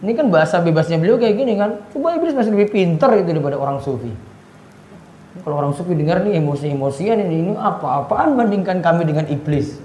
Ini 0.00 0.16
kan 0.16 0.32
bahasa 0.32 0.64
bebasnya 0.64 0.96
beliau 0.96 1.20
kayak 1.20 1.36
gini 1.36 1.60
kan. 1.60 1.76
Coba 1.92 2.16
iblis 2.16 2.32
masih 2.32 2.56
lebih 2.56 2.72
pintar 2.72 3.12
itu 3.20 3.36
daripada 3.36 3.60
orang 3.60 3.84
sufi. 3.84 4.08
Kalau 5.44 5.60
orang 5.60 5.76
sufi 5.76 5.92
dengar 5.92 6.24
nih 6.24 6.40
emosi-emosian 6.40 7.20
ini, 7.20 7.34
ini 7.44 7.52
apa-apaan 7.52 8.32
bandingkan 8.32 8.80
kami 8.80 9.04
dengan 9.04 9.28
iblis. 9.28 9.76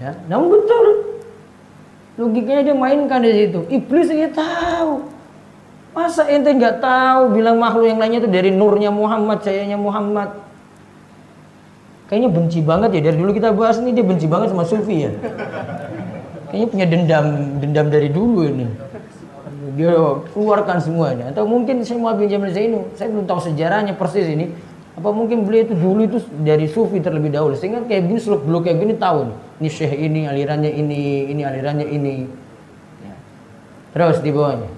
Ya, 0.00 0.16
namun 0.26 0.56
betul. 0.56 0.84
Logikanya 2.16 2.72
dia 2.72 2.76
mainkan 2.76 3.20
di 3.20 3.32
situ. 3.44 3.68
Iblis 3.68 4.08
ini 4.08 4.32
tahu. 4.32 5.12
Masa 5.94 6.26
ente 6.26 6.50
nggak 6.50 6.82
tahu 6.82 7.36
bilang 7.36 7.60
makhluk 7.60 7.86
yang 7.86 8.00
lainnya 8.00 8.24
itu 8.24 8.30
dari 8.32 8.50
nurnya 8.50 8.90
Muhammad, 8.90 9.44
cahayanya 9.44 9.78
Muhammad. 9.78 10.32
Kayaknya 12.08 12.30
benci 12.32 12.60
banget 12.64 12.90
ya 12.98 13.00
dari 13.12 13.16
dulu 13.20 13.30
kita 13.36 13.52
bahas 13.54 13.78
ini 13.78 13.94
dia 13.94 14.04
benci 14.04 14.26
banget 14.26 14.50
sama 14.50 14.64
sufi 14.66 15.06
ya. 15.06 15.12
Kayaknya 16.50 16.66
punya 16.68 16.86
dendam 16.88 17.26
dendam 17.62 17.86
dari 17.92 18.08
dulu 18.10 18.42
ini 18.48 18.83
dia 19.74 19.94
keluarkan 20.30 20.78
semuanya. 20.78 21.34
Atau 21.34 21.44
mungkin 21.44 21.82
bin 21.82 22.26
Jamil 22.30 22.50
Zainu 22.54 22.88
saya 22.94 23.10
belum 23.10 23.26
tahu 23.26 23.40
sejarahnya 23.50 23.98
persis 23.98 24.26
ini. 24.30 24.54
Apa 24.94 25.10
mungkin 25.10 25.42
beliau 25.42 25.66
itu 25.66 25.74
dulu 25.74 26.00
itu 26.06 26.18
dari 26.46 26.70
sufi 26.70 27.02
terlebih 27.02 27.34
dahulu. 27.34 27.58
Sehingga 27.58 27.82
kayak 27.82 28.06
gini 28.06 28.20
seluk 28.22 28.46
beluk 28.46 28.70
kayak 28.70 28.78
gini 28.78 28.94
tahu 28.94 29.26
nih. 29.26 29.36
Ini 29.58 29.68
syekh 29.70 29.92
ini 29.98 30.20
alirannya 30.30 30.70
ini 30.70 31.00
ini 31.34 31.42
alirannya 31.42 31.86
ini. 31.90 32.14
Ya. 33.02 33.14
terus 33.90 34.22
di 34.22 34.30
bawahnya. 34.30 34.70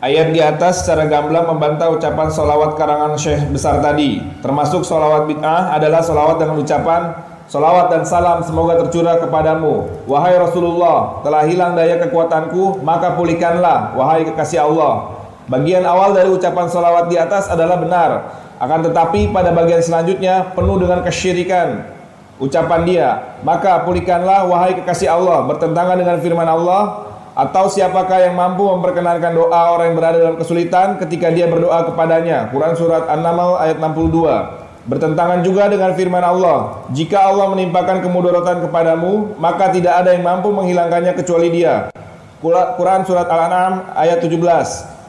Ayat 0.00 0.32
di 0.32 0.40
atas 0.40 0.80
secara 0.84 1.04
gamblang 1.08 1.44
membantah 1.44 1.92
ucapan 1.92 2.32
solawat 2.32 2.76
karangan 2.76 3.16
syekh 3.16 3.48
besar 3.52 3.84
tadi. 3.84 4.20
Termasuk 4.40 4.84
solawat 4.84 5.28
bid'ah 5.28 5.76
adalah 5.76 6.00
solawat 6.00 6.40
dengan 6.40 6.56
ucapan 6.60 7.29
Salawat 7.50 7.90
dan 7.90 8.06
salam 8.06 8.46
semoga 8.46 8.78
tercurah 8.78 9.18
kepadamu. 9.18 10.06
Wahai 10.06 10.38
Rasulullah, 10.38 11.18
telah 11.26 11.42
hilang 11.50 11.74
daya 11.74 11.98
kekuatanku, 11.98 12.78
maka 12.86 13.18
pulihkanlah, 13.18 13.98
wahai 13.98 14.22
kekasih 14.22 14.70
Allah. 14.70 15.18
Bagian 15.50 15.82
awal 15.82 16.14
dari 16.14 16.30
ucapan 16.30 16.70
salawat 16.70 17.10
di 17.10 17.18
atas 17.18 17.50
adalah 17.50 17.82
benar. 17.82 18.38
Akan 18.62 18.86
tetapi 18.86 19.34
pada 19.34 19.50
bagian 19.50 19.82
selanjutnya 19.82 20.54
penuh 20.54 20.78
dengan 20.78 21.02
kesyirikan. 21.02 21.90
Ucapan 22.38 22.86
dia, 22.86 23.08
maka 23.42 23.82
pulihkanlah 23.82 24.46
wahai 24.46 24.78
kekasih 24.78 25.10
Allah, 25.10 25.42
bertentangan 25.50 25.98
dengan 25.98 26.22
firman 26.22 26.46
Allah, 26.46 27.10
atau 27.34 27.66
siapakah 27.66 28.30
yang 28.30 28.38
mampu 28.38 28.62
memperkenankan 28.62 29.34
doa 29.34 29.74
orang 29.74 29.90
yang 29.90 29.98
berada 29.98 30.22
dalam 30.22 30.38
kesulitan 30.38 31.02
ketika 31.02 31.34
dia 31.34 31.50
berdoa 31.50 31.82
kepadanya. 31.82 32.46
Quran 32.54 32.78
Surat 32.78 33.10
An-Naml 33.10 33.58
ayat 33.58 33.82
62. 33.82 34.59
Bertentangan 34.88 35.44
juga 35.44 35.68
dengan 35.68 35.92
firman 35.92 36.24
Allah, 36.24 36.88
jika 36.96 37.28
Allah 37.28 37.52
menimpakan 37.52 38.00
kemudaratan 38.00 38.64
kepadamu, 38.64 39.36
maka 39.36 39.68
tidak 39.68 40.00
ada 40.00 40.16
yang 40.16 40.24
mampu 40.24 40.48
menghilangkannya 40.48 41.12
kecuali 41.12 41.52
Dia. 41.52 41.92
Quran 42.40 43.04
surat 43.04 43.28
Al-An'am 43.28 43.92
ayat 43.92 44.24
17. 44.24 44.40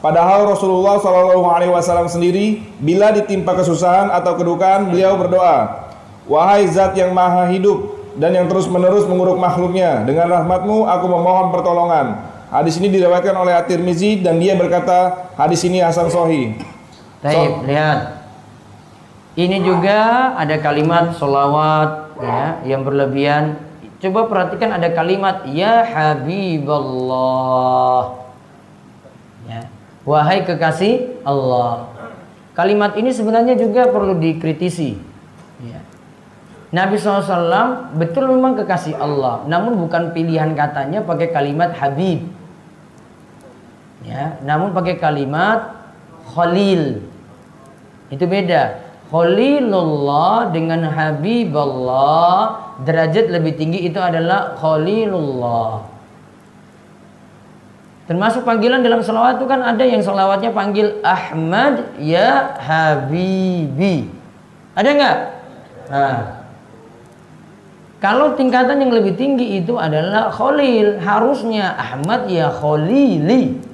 Padahal 0.04 0.44
Rasulullah 0.44 1.00
Shallallahu 1.00 1.46
Alaihi 1.48 1.72
Wasallam 1.72 2.10
sendiri 2.12 2.60
bila 2.84 3.16
ditimpa 3.16 3.56
kesusahan 3.56 4.12
atau 4.12 4.36
kedukaan 4.36 4.92
beliau 4.92 5.16
berdoa, 5.16 5.88
wahai 6.28 6.68
Zat 6.68 6.92
yang 6.92 7.16
Maha 7.16 7.48
Hidup 7.48 8.12
dan 8.20 8.36
yang 8.36 8.52
terus 8.52 8.68
menerus 8.68 9.08
menguruk 9.08 9.40
makhluknya, 9.40 10.04
dengan 10.04 10.28
rahmatmu 10.28 10.84
aku 10.84 11.06
memohon 11.08 11.48
pertolongan. 11.48 12.28
Hadis 12.52 12.76
ini 12.76 12.92
diriwayatkan 12.92 13.32
oleh 13.32 13.56
At-Tirmizi 13.56 14.20
dan 14.20 14.36
dia 14.36 14.52
berkata 14.52 15.32
hadis 15.40 15.64
ini 15.64 15.80
hasan 15.80 16.12
sohi. 16.12 16.60
Baik, 17.24 17.48
so, 17.48 17.64
lihat 17.64 18.21
ini 19.32 19.64
juga 19.64 20.32
ada 20.36 20.60
kalimat 20.60 21.16
solawat 21.16 22.20
ya 22.20 22.60
yang 22.68 22.84
berlebihan. 22.84 23.56
Coba 24.02 24.26
perhatikan 24.26 24.76
ada 24.76 24.90
kalimat 24.92 25.46
ya 25.48 25.86
Habiballah. 25.86 26.82
Ya. 29.48 29.70
Wahai 30.02 30.44
kekasih 30.44 31.22
Allah. 31.22 31.88
Kalimat 32.52 32.92
ini 33.00 33.14
sebenarnya 33.14 33.56
juga 33.56 33.88
perlu 33.88 34.18
dikritisi. 34.20 35.00
Ya. 35.64 35.80
Nabi 36.72 36.96
SAW 36.96 37.92
betul 37.96 38.32
memang 38.32 38.56
kekasih 38.56 38.96
Allah, 38.96 39.44
namun 39.44 39.76
bukan 39.76 40.16
pilihan 40.16 40.56
katanya 40.56 41.04
pakai 41.04 41.28
kalimat 41.32 41.72
Habib. 41.76 42.28
Ya, 44.02 44.34
namun 44.42 44.74
pakai 44.74 44.98
kalimat 44.98 45.78
Khalil 46.26 47.06
Itu 48.10 48.26
beda. 48.26 48.81
Khalilullah 49.12 50.48
dengan 50.48 50.88
Habiballah 50.88 52.72
derajat 52.80 53.28
lebih 53.28 53.60
tinggi 53.60 53.84
itu 53.84 54.00
adalah 54.00 54.56
Khalilullah. 54.56 55.84
Termasuk 58.08 58.42
panggilan 58.42 58.80
dalam 58.80 59.04
salawat 59.04 59.36
itu 59.36 59.46
kan 59.46 59.60
ada 59.60 59.84
yang 59.84 60.00
salawatnya 60.00 60.50
panggil 60.50 60.98
Ahmad 61.04 61.92
ya 62.00 62.56
Habibi. 62.56 64.08
Ada 64.72 64.88
nggak? 64.96 65.18
Nah, 65.92 66.42
kalau 68.02 68.34
tingkatan 68.34 68.82
yang 68.82 68.90
lebih 68.90 69.14
tinggi 69.14 69.62
itu 69.62 69.78
adalah 69.78 70.26
Khalil, 70.34 70.98
harusnya 70.98 71.78
Ahmad 71.78 72.26
ya 72.26 72.50
Khalili. 72.50 73.71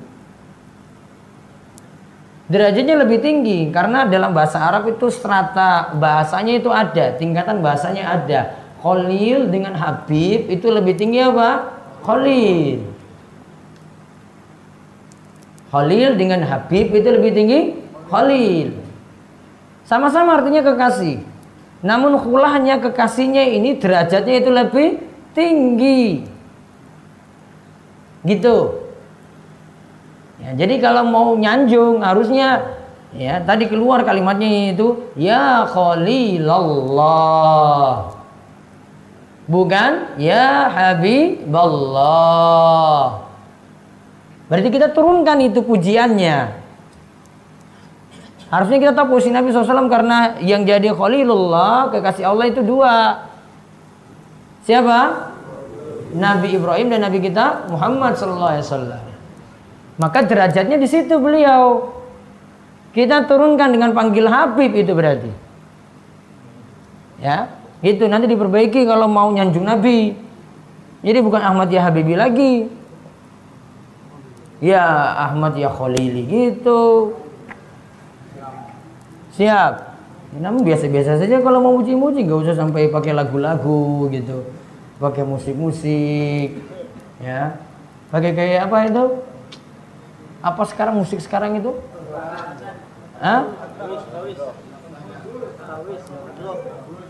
Derajatnya 2.49 3.05
lebih 3.05 3.21
tinggi 3.21 3.69
karena 3.69 4.09
dalam 4.09 4.33
bahasa 4.33 4.57
Arab 4.57 4.89
itu 4.89 5.13
strata 5.13 5.93
bahasanya 6.01 6.57
itu 6.57 6.73
ada, 6.73 7.13
tingkatan 7.21 7.61
bahasanya 7.61 8.17
ada. 8.17 8.41
Khalil 8.81 9.53
dengan 9.53 9.77
Habib 9.77 10.49
itu 10.49 10.67
lebih 10.73 10.97
tinggi 10.97 11.21
apa? 11.21 11.77
Khalil. 12.01 12.89
Khalil 15.69 16.11
dengan 16.17 16.41
Habib 16.49 16.89
itu 16.89 17.09
lebih 17.13 17.37
tinggi 17.37 17.61
Khalil. 18.09 18.81
Sama-sama 19.85 20.41
artinya 20.41 20.65
kekasih. 20.65 21.21
Namun 21.85 22.17
khulahnya 22.17 22.81
kekasihnya 22.81 23.45
ini 23.45 23.77
derajatnya 23.77 24.35
itu 24.41 24.51
lebih 24.51 24.89
tinggi. 25.37 26.25
Gitu. 28.25 28.88
Ya, 30.39 30.55
jadi 30.55 30.79
kalau 30.79 31.03
mau 31.11 31.35
nyanjung 31.35 31.99
harusnya 31.99 32.79
ya 33.11 33.43
tadi 33.43 33.67
keluar 33.67 34.07
kalimatnya 34.07 34.71
itu 34.75 35.11
ya 35.19 35.67
Khalilallah. 35.67 37.17
Bukan 39.49 40.21
ya 40.21 40.69
Habiballah. 40.71 42.07
Berarti 44.49 44.69
kita 44.73 44.93
turunkan 44.95 45.41
itu 45.45 45.61
pujiannya. 45.65 46.69
Harusnya 48.49 48.79
kita 48.81 48.93
tahu 48.97 49.21
posisi 49.21 49.29
Nabi 49.29 49.53
SAW 49.53 49.93
karena 49.93 50.41
yang 50.41 50.65
jadi 50.65 50.89
Khalilullah, 50.97 51.93
kekasih 51.93 52.25
Allah 52.25 52.49
itu 52.49 52.65
dua. 52.65 53.29
Siapa? 54.65 55.33
Nabi 56.17 56.57
Ibrahim 56.57 56.89
dan 56.89 57.05
Nabi 57.05 57.21
kita 57.21 57.69
Muhammad 57.69 58.17
SAW. 58.17 59.08
Maka 59.99 60.25
derajatnya 60.25 60.79
di 60.79 60.87
situ 60.87 61.19
beliau. 61.19 61.95
Kita 62.95 63.27
turunkan 63.27 63.75
dengan 63.75 63.91
panggil 63.93 64.27
Habib 64.31 64.73
itu 64.75 64.95
berarti. 64.95 65.31
Ya, 67.19 67.51
itu 67.83 68.07
nanti 68.07 68.31
diperbaiki 68.31 68.87
kalau 68.87 69.11
mau 69.11 69.29
nyanjung 69.35 69.67
Nabi. 69.67 70.15
Jadi 71.03 71.19
bukan 71.19 71.43
Ahmad 71.43 71.71
ya 71.71 71.87
Habibi 71.87 72.15
lagi, 72.15 72.67
ya 74.59 75.15
Ahmad 75.31 75.55
ya 75.55 75.71
Khalili 75.71 76.27
gitu 76.27 77.15
siap 79.39 79.95
ya, 80.35 80.39
namun 80.43 80.67
biasa-biasa 80.67 81.23
saja 81.23 81.39
kalau 81.39 81.63
mau 81.63 81.79
muji-muji 81.79 82.27
nggak 82.27 82.43
usah 82.43 82.57
sampai 82.59 82.91
pakai 82.91 83.15
lagu-lagu 83.15 84.11
gitu 84.11 84.43
pakai 84.99 85.23
musik-musik 85.23 86.59
ya 87.23 87.55
pakai 88.11 88.35
kayak 88.35 88.67
apa 88.67 88.77
itu 88.91 89.05
apa 90.43 90.63
sekarang 90.69 90.95
musik 90.99 91.19
sekarang 91.19 91.59
itu 91.59 91.75
Hah? 93.19 93.43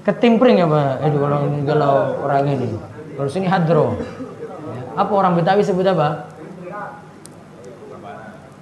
ketimpring 0.09 0.57
ya 0.57 0.67
pak 0.67 1.05
itu 1.05 1.17
kalau 1.21 1.39
kalau 1.69 1.95
orang 2.25 2.49
ini 2.49 2.69
kalau 3.21 3.29
sini 3.29 3.45
hadro 3.45 3.97
apa 4.97 5.13
orang 5.13 5.37
Betawi 5.37 5.61
sebut 5.61 5.85
apa 5.85 6.29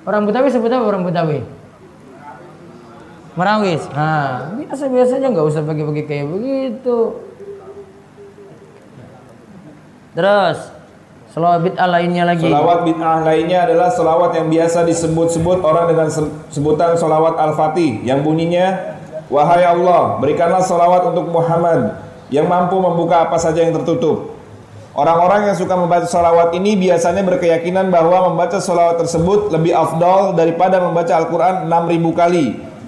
Orang 0.06 0.22
Betawi 0.22 0.54
sebut 0.54 0.70
apa 0.70 0.86
orang 0.86 1.02
Betawi? 1.02 1.42
Merawis. 3.34 3.90
Nah, 3.90 4.54
biasa 4.54 4.86
biasanya 4.86 5.34
nggak 5.34 5.46
usah 5.50 5.66
pakai-pakai 5.66 6.04
kayak 6.06 6.30
begitu. 6.30 7.26
Terus 10.14 10.58
selawat 11.36 11.60
bid'ah 11.68 11.88
lainnya 11.92 12.24
lagi. 12.24 12.48
Selawat 12.48 12.78
bid'ah 12.88 13.20
lainnya 13.20 13.58
adalah 13.68 13.92
selawat 13.92 14.30
yang 14.40 14.48
biasa 14.48 14.88
disebut-sebut 14.88 15.60
orang 15.60 15.92
dengan 15.92 16.08
sebutan 16.48 16.96
selawat 16.96 17.36
al-fatih 17.36 18.00
yang 18.08 18.24
bunyinya 18.24 18.96
Wahai 19.26 19.66
Allah, 19.66 20.22
berikanlah 20.22 20.62
selawat 20.62 21.10
untuk 21.10 21.34
Muhammad 21.34 21.98
yang 22.30 22.46
mampu 22.46 22.78
membuka 22.78 23.26
apa 23.26 23.34
saja 23.42 23.58
yang 23.58 23.74
tertutup 23.74 24.38
Orang-orang 24.96 25.50
yang 25.50 25.56
suka 25.58 25.76
membaca 25.76 26.08
salawat 26.08 26.56
ini 26.56 26.72
biasanya 26.72 27.20
berkeyakinan 27.20 27.92
bahwa 27.92 28.32
membaca 28.32 28.56
salawat 28.56 28.96
tersebut 28.96 29.52
lebih 29.52 29.76
afdol 29.76 30.32
daripada 30.32 30.80
membaca 30.80 31.12
Al-Quran 31.20 31.68
6000 31.68 32.16
kali. 32.16 32.46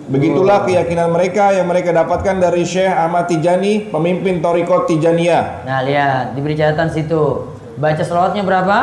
Begitulah 0.08 0.64
keyakinan 0.64 1.12
mereka 1.12 1.52
yang 1.52 1.68
mereka 1.68 1.92
dapatkan 1.92 2.40
dari 2.40 2.64
Syekh 2.64 2.88
Ahmad 2.88 3.28
Tijani, 3.28 3.92
pemimpin 3.92 4.40
Torikot 4.40 4.88
Tijaniyah. 4.88 5.68
Nah 5.68 5.84
lihat, 5.84 6.32
diberi 6.32 6.56
catatan 6.56 6.88
situ. 6.88 7.58
Baca 7.79 8.03
salawatnya 8.03 8.43
berapa? 8.43 8.79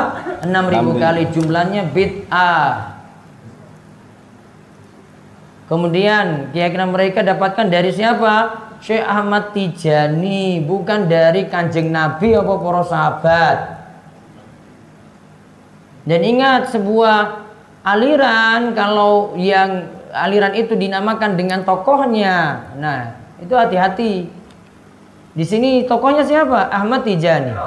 6000 0.48 1.04
kali. 1.04 1.24
Jumlahnya 1.36 1.92
bid'ah. 1.92 2.96
Kemudian 5.68 6.56
keyakinan 6.56 6.96
mereka 6.96 7.20
dapatkan 7.26 7.68
dari 7.68 7.92
siapa? 7.92 8.66
Syekh 8.86 9.02
Ahmad 9.02 9.56
Tijani 9.56 10.62
bukan 10.62 11.10
dari 11.10 11.50
kanjeng 11.50 11.90
Nabi 11.90 12.38
apa 12.38 12.54
para 12.54 12.84
sahabat 12.86 13.58
dan 16.06 16.22
ingat 16.22 16.70
sebuah 16.70 17.50
aliran 17.82 18.78
kalau 18.78 19.34
yang 19.42 19.90
aliran 20.14 20.54
itu 20.54 20.78
dinamakan 20.78 21.34
dengan 21.34 21.66
tokohnya 21.66 22.62
nah 22.78 23.18
itu 23.42 23.58
hati-hati 23.58 24.30
di 25.34 25.46
sini 25.46 25.90
tokohnya 25.90 26.22
siapa 26.22 26.70
Ahmad 26.70 27.10
Tijani 27.10 27.58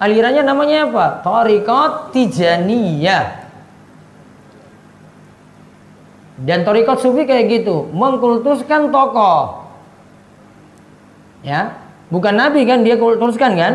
alirannya 0.00 0.42
namanya 0.44 0.88
apa? 0.88 1.06
Torikot 1.24 2.12
Tijaniyah. 2.12 3.46
Dan 6.36 6.68
Torikot 6.68 7.00
Sufi 7.00 7.24
kayak 7.24 7.48
gitu. 7.48 7.88
Mengkultuskan 7.96 8.92
tokoh. 8.92 9.64
Ya. 11.40 11.80
Bukan 12.12 12.36
nabi 12.36 12.68
kan 12.68 12.84
dia 12.84 13.00
kultuskan 13.00 13.56
kan? 13.56 13.72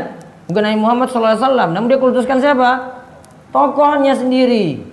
Bukan 0.47 0.63
Nabi 0.67 0.77
Muhammad 0.79 1.07
SAW 1.12 1.71
namun 1.71 1.88
dia 1.88 1.99
kultuskan 1.99 2.39
siapa? 2.39 3.01
Tokohnya 3.51 4.15
sendiri. 4.15 4.84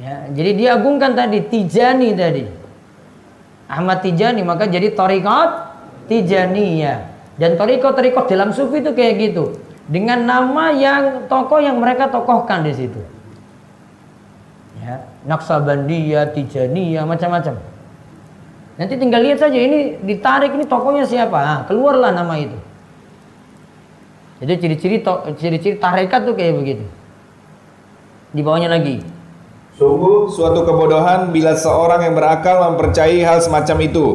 Ya. 0.00 0.28
Jadi 0.32 0.50
dia 0.60 0.76
agungkan 0.76 1.16
tadi 1.16 1.44
Tijani 1.44 2.12
tadi. 2.12 2.44
Ahmad 3.66 4.04
Tijani 4.04 4.42
maka 4.46 4.68
jadi 4.68 4.92
Torikot 4.92 5.50
ya 6.06 7.15
dan 7.36 7.56
Torikot 7.56 7.92
Torikot 7.96 8.26
dalam 8.28 8.52
sufi 8.52 8.80
itu 8.80 8.92
kayak 8.92 9.14
gitu 9.20 9.56
dengan 9.86 10.24
nama 10.24 10.72
yang 10.74 11.30
tokoh 11.30 11.62
yang 11.62 11.78
mereka 11.78 12.10
tokohkan 12.10 12.66
di 12.66 12.72
situ 12.74 13.00
ya 14.82 15.04
Naksabandiyah 15.28 16.34
Tijaniyah 16.34 17.04
macam-macam 17.06 17.76
Nanti 18.76 18.94
tinggal 19.00 19.24
lihat 19.24 19.40
saja 19.40 19.56
ini 19.56 19.96
ditarik 20.04 20.52
ini 20.52 20.68
tokonya 20.68 21.08
siapa. 21.08 21.38
Nah, 21.40 21.60
keluarlah 21.64 22.12
nama 22.12 22.36
itu. 22.36 22.56
Jadi 24.44 24.52
ciri-ciri 24.60 24.96
ciri-ciri 25.40 25.76
tarekat 25.80 26.28
tuh 26.28 26.36
kayak 26.36 26.60
begitu. 26.60 26.84
Di 28.36 28.44
bawahnya 28.44 28.68
lagi. 28.68 29.00
Sungguh 29.80 30.28
suatu 30.28 30.68
kebodohan 30.68 31.32
bila 31.32 31.56
seorang 31.56 32.04
yang 32.04 32.12
berakal 32.12 32.68
mempercayai 32.72 33.24
hal 33.24 33.40
semacam 33.40 33.76
itu. 33.80 34.06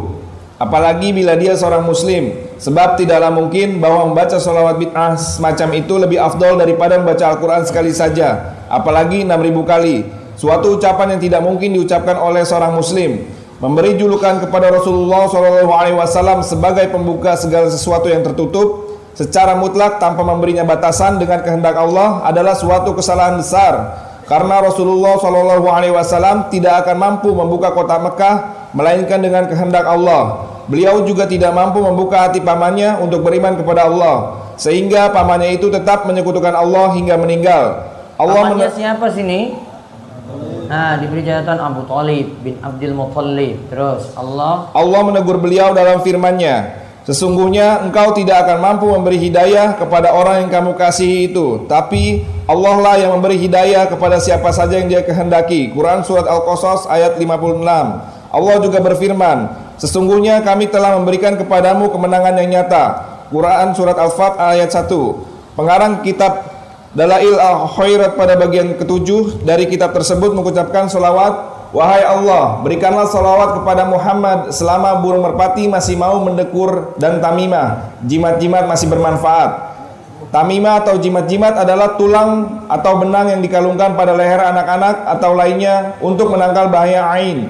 Apalagi 0.61 1.09
bila 1.09 1.33
dia 1.33 1.57
seorang 1.57 1.81
muslim. 1.81 2.37
Sebab 2.61 3.01
tidaklah 3.01 3.33
mungkin 3.33 3.81
bahwa 3.81 4.13
membaca 4.13 4.37
sholawat 4.37 4.77
bid'ah 4.77 5.17
semacam 5.17 5.69
itu 5.73 5.93
lebih 5.97 6.21
afdol 6.21 6.61
daripada 6.61 7.01
membaca 7.01 7.33
Al-Quran 7.33 7.65
sekali 7.65 7.89
saja. 7.89 8.53
Apalagi 8.69 9.25
6000 9.25 9.65
kali. 9.65 10.05
Suatu 10.37 10.77
ucapan 10.77 11.17
yang 11.17 11.21
tidak 11.25 11.41
mungkin 11.41 11.73
diucapkan 11.73 12.21
oleh 12.21 12.45
seorang 12.45 12.77
muslim 12.77 13.41
memberi 13.61 13.93
julukan 13.93 14.41
kepada 14.41 14.73
Rasulullah 14.73 15.29
SAW 15.29 16.41
sebagai 16.41 16.89
pembuka 16.89 17.37
segala 17.37 17.69
sesuatu 17.69 18.09
yang 18.09 18.25
tertutup 18.25 18.97
secara 19.13 19.53
mutlak 19.53 20.01
tanpa 20.01 20.25
memberinya 20.25 20.65
batasan 20.65 21.21
dengan 21.21 21.45
kehendak 21.45 21.77
Allah 21.77 22.25
adalah 22.25 22.57
suatu 22.57 22.97
kesalahan 22.97 23.37
besar 23.37 24.01
karena 24.31 24.63
Rasulullah 24.63 25.19
SAW 25.19 26.47
tidak 26.47 26.87
akan 26.87 26.95
mampu 26.95 27.35
membuka 27.35 27.75
kota 27.75 27.99
Mekah 27.99 28.35
melainkan 28.71 29.19
dengan 29.19 29.43
kehendak 29.51 29.83
Allah. 29.83 30.47
Beliau 30.71 31.03
juga 31.03 31.27
tidak 31.27 31.51
mampu 31.51 31.83
membuka 31.83 32.31
hati 32.31 32.39
pamannya 32.39 32.95
untuk 33.03 33.27
beriman 33.27 33.59
kepada 33.59 33.91
Allah 33.91 34.39
sehingga 34.55 35.11
pamannya 35.11 35.59
itu 35.59 35.67
tetap 35.67 36.07
menyekutukan 36.07 36.55
Allah 36.55 36.95
hingga 36.95 37.19
meninggal. 37.19 37.91
Allah 38.15 38.55
pamannya 38.55 38.71
siapa 38.71 39.11
sini? 39.11 39.51
Nah, 40.71 40.95
diberi 40.95 41.27
catatan 41.27 41.59
Abu 41.59 41.83
Talib 41.83 42.31
bin 42.39 42.55
Abdul 42.63 42.95
Muttalib. 42.95 43.67
Terus 43.67 44.15
Allah 44.15 44.71
Allah 44.71 45.01
menegur 45.03 45.43
beliau 45.43 45.75
dalam 45.75 45.99
firman-Nya, 45.99 46.80
Sesungguhnya 47.01 47.81
engkau 47.81 48.13
tidak 48.13 48.45
akan 48.45 48.61
mampu 48.61 48.85
memberi 48.85 49.17
hidayah 49.17 49.73
kepada 49.73 50.13
orang 50.13 50.45
yang 50.45 50.51
kamu 50.53 50.77
kasihi 50.77 51.33
itu, 51.33 51.65
tapi 51.65 52.21
Allah 52.45 52.75
lah 52.77 52.95
yang 53.01 53.17
memberi 53.17 53.41
hidayah 53.41 53.89
kepada 53.89 54.21
siapa 54.21 54.53
saja 54.53 54.77
yang 54.77 54.85
Dia 54.85 55.01
kehendaki. 55.01 55.73
Quran 55.73 56.05
surat 56.05 56.29
Al-Qasas 56.29 56.85
ayat 56.85 57.17
56. 57.17 57.65
Allah 58.31 58.55
juga 58.61 58.77
berfirman, 58.85 59.49
Sesungguhnya 59.81 60.45
kami 60.45 60.69
telah 60.69 60.93
memberikan 60.93 61.33
kepadamu 61.41 61.89
kemenangan 61.89 62.37
yang 62.37 62.61
nyata. 62.61 62.85
Quran 63.33 63.73
surat 63.73 63.97
Al-Fat 63.97 64.37
ayat 64.37 64.69
1. 64.69 64.93
Pengarang 65.57 66.05
kitab 66.05 66.53
Dalail 66.93 67.33
Al-Khairat 67.33 68.13
pada 68.13 68.37
bagian 68.37 68.77
ketujuh 68.77 69.41
dari 69.41 69.65
kitab 69.65 69.95
tersebut 69.97 70.37
mengucapkan 70.37 70.85
solawat 70.85 71.60
Wahai 71.71 72.03
Allah, 72.03 72.59
berikanlah 72.59 73.07
salawat 73.07 73.55
kepada 73.63 73.87
Muhammad 73.87 74.51
selama 74.51 74.99
burung 74.99 75.23
merpati 75.23 75.71
masih 75.71 75.95
mau 75.95 76.19
mendekur 76.19 76.91
dan 76.99 77.23
tamimah. 77.23 77.95
Jimat-jimat 78.03 78.67
masih 78.67 78.91
bermanfaat. 78.91 79.71
Tamimah 80.35 80.83
atau 80.83 80.99
jimat-jimat 80.99 81.55
adalah 81.55 81.95
tulang 81.95 82.63
atau 82.67 82.99
benang 82.99 83.31
yang 83.31 83.39
dikalungkan 83.39 83.95
pada 83.95 84.11
leher 84.11 84.43
anak-anak 84.43 85.15
atau 85.15 85.31
lainnya 85.31 85.95
untuk 86.03 86.35
menangkal 86.35 86.67
bahaya 86.67 87.07
ain. 87.15 87.47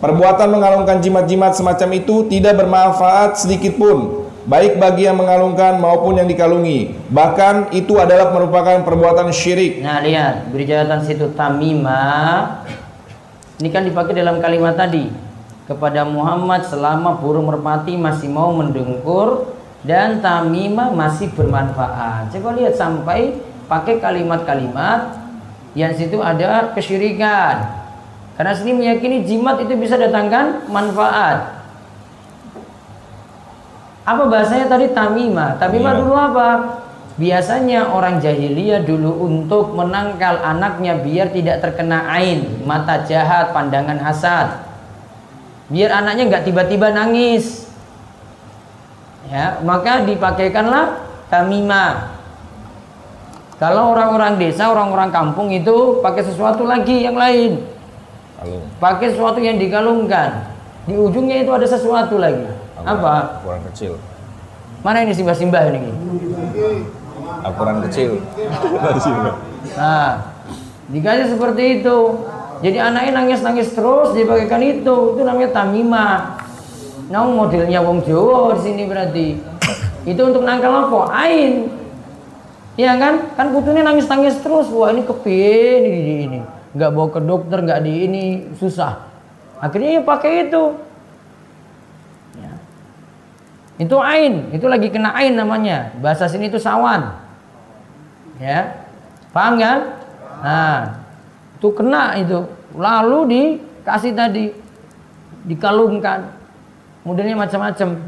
Perbuatan 0.00 0.48
mengalungkan 0.48 1.04
jimat-jimat 1.04 1.52
semacam 1.52 1.88
itu 1.92 2.24
tidak 2.32 2.56
bermanfaat 2.64 3.36
sedikit 3.36 3.76
pun, 3.76 4.28
baik 4.48 4.80
bagi 4.80 5.12
yang 5.12 5.20
mengalungkan 5.20 5.76
maupun 5.76 6.16
yang 6.16 6.28
dikalungi. 6.28 6.96
Bahkan 7.12 7.76
itu 7.76 8.00
adalah 8.00 8.32
merupakan 8.32 8.80
perbuatan 8.80 9.28
syirik. 9.28 9.84
Nah, 9.84 10.00
lihat, 10.00 10.48
beri 10.48 10.64
catatan 10.64 11.04
situ 11.04 11.32
tamimah 11.36 12.64
ini 13.58 13.68
kan 13.74 13.82
dipakai 13.82 14.14
dalam 14.14 14.38
kalimat 14.38 14.78
tadi 14.78 15.10
kepada 15.66 16.06
Muhammad 16.06 16.62
selama 16.64 17.18
burung 17.18 17.50
merpati 17.50 17.98
masih 17.98 18.30
mau 18.30 18.54
mendengkur 18.54 19.50
dan 19.82 20.22
tamimah 20.22 20.94
masih 20.94 21.30
bermanfaat. 21.34 22.30
Coba 22.32 22.54
lihat 22.54 22.78
sampai 22.78 23.36
pakai 23.66 23.98
kalimat-kalimat 23.98 25.18
yang 25.74 25.92
situ 25.92 26.22
ada 26.22 26.72
kesyirikan. 26.72 27.78
Karena 28.38 28.54
sini 28.54 28.72
meyakini 28.78 29.26
jimat 29.26 29.58
itu 29.58 29.74
bisa 29.74 29.98
datangkan 29.98 30.70
manfaat. 30.70 31.58
Apa 34.06 34.22
bahasanya 34.24 34.70
tadi 34.70 34.94
tamimah? 34.94 35.58
Tamimah 35.58 35.92
iya. 35.92 36.00
dulu 36.00 36.14
apa? 36.14 36.48
Biasanya 37.18 37.90
orang 37.90 38.22
jahiliyah 38.22 38.86
dulu 38.86 39.26
untuk 39.26 39.74
menangkal 39.74 40.38
anaknya 40.38 41.02
biar 41.02 41.34
tidak 41.34 41.58
terkena 41.58 42.06
ain, 42.14 42.62
mata 42.62 43.02
jahat, 43.10 43.50
pandangan 43.50 43.98
hasad. 43.98 44.62
Biar 45.66 45.98
anaknya 45.98 46.30
nggak 46.30 46.46
tiba-tiba 46.46 46.94
nangis. 46.94 47.66
Ya, 49.26 49.58
maka 49.66 50.06
dipakaikanlah 50.06 51.04
tamimah. 51.26 52.16
Kalau 53.58 53.90
orang-orang 53.90 54.38
desa, 54.38 54.70
orang-orang 54.70 55.10
kampung 55.10 55.50
itu 55.50 55.98
pakai 55.98 56.22
sesuatu 56.22 56.62
lagi 56.62 57.02
yang 57.02 57.18
lain. 57.18 57.66
Pakai 58.78 59.10
sesuatu 59.10 59.42
yang 59.42 59.58
dikalungkan. 59.58 60.54
Di 60.86 60.94
ujungnya 60.94 61.42
itu 61.42 61.50
ada 61.50 61.66
sesuatu 61.66 62.22
lagi. 62.22 62.46
Apa? 62.78 63.42
Orang 63.42 63.66
kecil. 63.74 63.98
Mana 64.86 65.02
ini 65.02 65.10
simbah-simbah 65.10 65.74
ini? 65.74 65.90
Akuran 67.44 67.84
kecil. 67.86 68.20
nah, 69.78 70.34
dikasih 70.90 71.26
seperti 71.36 71.82
itu. 71.82 71.98
Jadi 72.58 72.78
anaknya 72.82 73.12
nangis-nangis 73.22 73.70
terus 73.70 74.16
dibagaikan 74.16 74.62
itu. 74.64 75.14
Itu 75.14 75.22
namanya 75.22 75.62
tamimah. 75.62 76.42
Nah, 77.08 77.24
modelnya 77.24 77.80
wong 77.80 78.04
Jawa 78.04 78.58
di 78.58 78.60
sini 78.66 78.82
berarti. 78.84 79.26
Itu 80.04 80.20
untuk 80.28 80.42
nangkal 80.42 80.88
apa? 80.88 81.00
Ain. 81.14 81.70
Iya 82.78 82.94
kan? 82.98 83.14
Kan 83.34 83.46
putunya 83.54 83.86
nangis-nangis 83.86 84.38
terus. 84.42 84.66
Wah, 84.74 84.90
ini 84.90 85.06
kepiye 85.06 85.84
ini 85.84 85.90
ini. 85.90 86.14
ini. 86.26 86.38
Bawa 86.78 87.10
ke 87.10 87.20
dokter, 87.22 87.58
nggak 87.64 87.80
di 87.82 87.92
ini 88.06 88.24
susah. 88.58 89.08
Akhirnya 89.58 89.98
ya 89.98 90.02
pakai 90.02 90.50
itu. 90.50 90.87
Itu 93.78 94.02
ain, 94.02 94.50
itu 94.50 94.66
lagi 94.66 94.90
kena 94.90 95.14
ain 95.14 95.38
namanya. 95.38 95.94
Bahasa 96.02 96.26
sini 96.26 96.50
itu 96.50 96.58
sawan. 96.58 97.14
Ya. 98.42 98.84
Paham 99.30 99.54
kan? 99.58 99.78
Nah 100.42 100.78
itu 101.54 101.68
kena 101.70 102.18
itu. 102.18 102.42
Lalu 102.74 103.18
dikasih 103.30 104.12
tadi 104.18 104.50
dikalungkan. 105.46 106.34
Modelnya 107.06 107.38
macam-macam. 107.38 108.02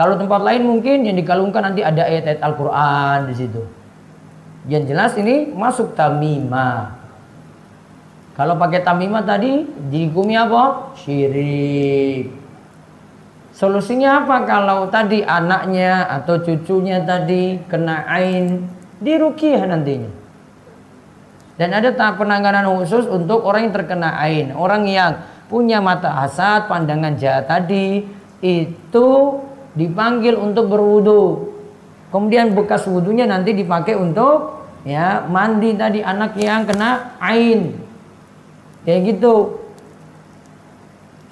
Kalau 0.00 0.14
tempat 0.16 0.40
lain 0.40 0.62
mungkin 0.64 1.04
yang 1.04 1.16
dikalungkan 1.20 1.60
nanti 1.60 1.84
ada 1.84 2.08
ayat-ayat 2.08 2.40
Al-Quran 2.40 3.18
di 3.28 3.34
situ. 3.36 3.62
Yang 4.64 4.84
jelas 4.96 5.12
ini 5.20 5.52
masuk 5.52 5.92
tamimah 5.92 7.00
kalau 8.40 8.56
pakai 8.56 8.80
tamimah 8.80 9.20
tadi 9.20 9.68
dihukumi 9.92 10.32
apa? 10.32 10.96
Syirik 10.96 12.39
solusinya 13.60 14.24
apa 14.24 14.48
kalau 14.48 14.88
tadi 14.88 15.20
anaknya 15.20 16.08
atau 16.08 16.40
cucunya 16.40 17.04
tadi 17.04 17.60
kena 17.68 18.08
ain 18.08 18.64
di 18.96 19.12
rukiah 19.20 19.68
nantinya. 19.68 20.08
Dan 21.60 21.76
ada 21.76 21.92
tahap 21.92 22.24
penanganan 22.24 22.64
khusus 22.80 23.04
untuk 23.04 23.44
orang 23.44 23.68
yang 23.68 23.74
terkena 23.76 24.16
ain, 24.16 24.56
orang 24.56 24.88
yang 24.88 25.20
punya 25.52 25.76
mata 25.84 26.08
hasad, 26.08 26.72
pandangan 26.72 27.20
jahat 27.20 27.52
tadi 27.52 28.08
itu 28.40 29.08
dipanggil 29.76 30.40
untuk 30.40 30.72
berwudu. 30.72 31.52
Kemudian 32.08 32.56
bekas 32.56 32.88
wudhunya 32.88 33.28
nanti 33.28 33.52
dipakai 33.52 33.92
untuk 33.92 34.64
ya 34.88 35.28
mandi 35.28 35.76
tadi 35.76 36.00
anak 36.00 36.32
yang 36.40 36.64
kena 36.64 37.20
ain. 37.20 37.76
Kayak 38.88 39.00
gitu. 39.14 39.59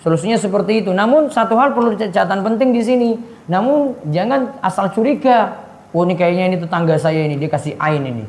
Solusinya 0.03 0.39
seperti 0.39 0.87
itu. 0.87 0.91
Namun 0.95 1.31
satu 1.35 1.59
hal 1.59 1.75
perlu 1.75 1.99
catatan 1.99 2.41
penting 2.47 2.71
di 2.71 2.83
sini. 2.83 3.11
Namun 3.51 3.99
jangan 4.15 4.59
asal 4.63 4.95
curiga. 4.95 5.59
Oh 5.91 6.05
ini 6.05 6.15
kayaknya 6.15 6.45
ini 6.55 6.57
tetangga 6.61 7.01
saya 7.01 7.25
ini 7.25 7.41
dia 7.41 7.51
kasih 7.51 7.75
ain 7.81 8.05
ini. 8.05 8.25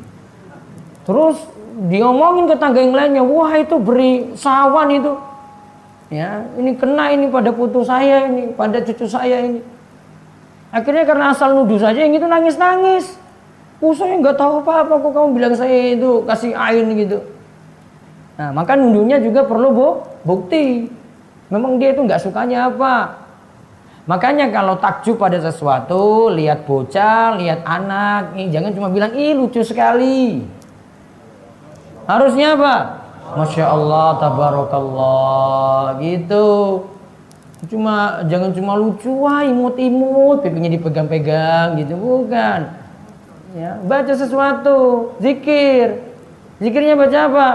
Terus 1.04 1.38
diomongin 1.90 2.48
ke 2.48 2.56
tangga 2.56 2.80
yang 2.80 2.96
lainnya 2.96 3.22
wah 3.22 3.52
itu 3.54 3.76
beri 3.78 4.32
sawan 4.34 4.88
itu. 4.90 5.12
Ya 6.10 6.42
ini 6.58 6.74
kena 6.74 7.14
ini 7.14 7.30
pada 7.30 7.54
putu 7.54 7.86
saya 7.86 8.26
ini 8.26 8.50
pada 8.56 8.82
cucu 8.82 9.06
saya 9.06 9.44
ini. 9.44 9.60
Akhirnya 10.74 11.06
karena 11.06 11.30
asal 11.30 11.54
nuduh 11.54 11.78
saja 11.78 12.02
yang 12.02 12.14
itu 12.14 12.26
nangis 12.26 12.58
nangis 12.58 13.18
oh 13.80 13.96
saya 13.96 14.14
nggak 14.20 14.36
tahu 14.36 14.60
apa 14.62 14.84
apa 14.86 14.94
kok 15.00 15.12
kamu 15.16 15.28
bilang 15.34 15.54
saya 15.56 15.96
itu 15.96 16.24
kasih 16.28 16.52
ain 16.52 16.86
gitu. 16.96 17.18
Nah 18.36 18.52
maka 18.52 18.76
nuduhnya 18.76 19.20
juga 19.20 19.44
perlu 19.44 19.68
bu 19.72 19.88
bukti 20.24 20.88
memang 21.50 21.76
dia 21.76 21.92
itu 21.92 22.00
nggak 22.06 22.22
sukanya 22.22 22.70
apa 22.70 23.20
Makanya 24.10 24.50
kalau 24.50 24.74
takjub 24.80 25.22
pada 25.22 25.38
sesuatu, 25.38 26.34
lihat 26.34 26.66
bocah, 26.66 27.38
lihat 27.38 27.62
anak, 27.62 28.34
jangan 28.50 28.74
cuma 28.74 28.90
bilang, 28.90 29.14
ih 29.14 29.38
lucu 29.38 29.62
sekali. 29.62 30.42
Harusnya 32.10 32.58
apa? 32.58 32.74
Masya 33.38 33.70
Allah, 33.70 34.18
tabarakallah, 34.18 36.00
gitu. 36.02 36.48
Cuma 37.70 38.26
jangan 38.26 38.50
cuma 38.50 38.74
lucu, 38.74 39.14
wah 39.14 39.46
imut-imut, 39.46 40.42
pipinya 40.42 40.74
dipegang-pegang, 40.74 41.78
gitu 41.78 41.94
bukan. 41.94 42.66
Ya, 43.54 43.78
baca 43.86 44.10
sesuatu, 44.10 45.12
zikir. 45.22 46.02
Zikirnya 46.58 46.98
baca 46.98 47.18
apa? 47.30 47.48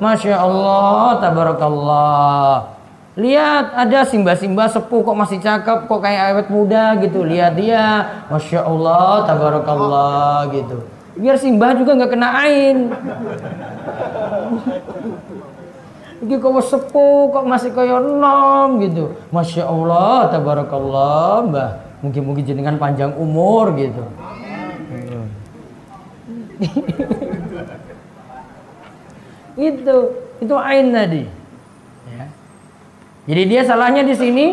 Masya 0.00 0.32
Allah, 0.38 1.20
tabarakallah. 1.20 2.79
Lihat 3.20 3.76
ada 3.76 4.08
simba-simba 4.08 4.64
sepuh 4.64 5.04
kok 5.04 5.12
masih 5.12 5.44
cakep 5.44 5.84
kok 5.84 6.00
kayak 6.00 6.32
awet 6.32 6.48
muda 6.48 6.96
gitu. 7.04 7.20
Lihat 7.20 7.52
dia, 7.52 8.08
masya 8.32 8.64
Allah, 8.64 9.28
tabarakallah 9.28 10.48
gitu. 10.56 10.88
Biar 11.20 11.36
simba 11.36 11.76
juga 11.76 12.00
nggak 12.00 12.16
kena 12.16 12.28
ain. 12.48 12.88
Iki 16.24 16.36
kok 16.40 16.64
sepuh 16.64 17.28
kok 17.28 17.44
masih 17.44 17.76
kayak 17.76 18.00
nom 18.00 18.80
gitu. 18.80 19.12
Masya 19.28 19.68
Allah, 19.68 20.32
tabarakallah, 20.32 21.44
mbah. 21.44 21.70
Mungkin-mungkin 22.00 22.40
jenengan 22.48 22.80
panjang 22.80 23.12
umur 23.20 23.76
gitu. 23.76 24.00
itu, 29.60 29.96
itu 30.40 30.54
ain 30.56 30.88
tadi. 30.88 31.39
Jadi 33.28 33.42
dia 33.48 33.62
salahnya 33.64 34.04
di 34.06 34.14
sini 34.16 34.46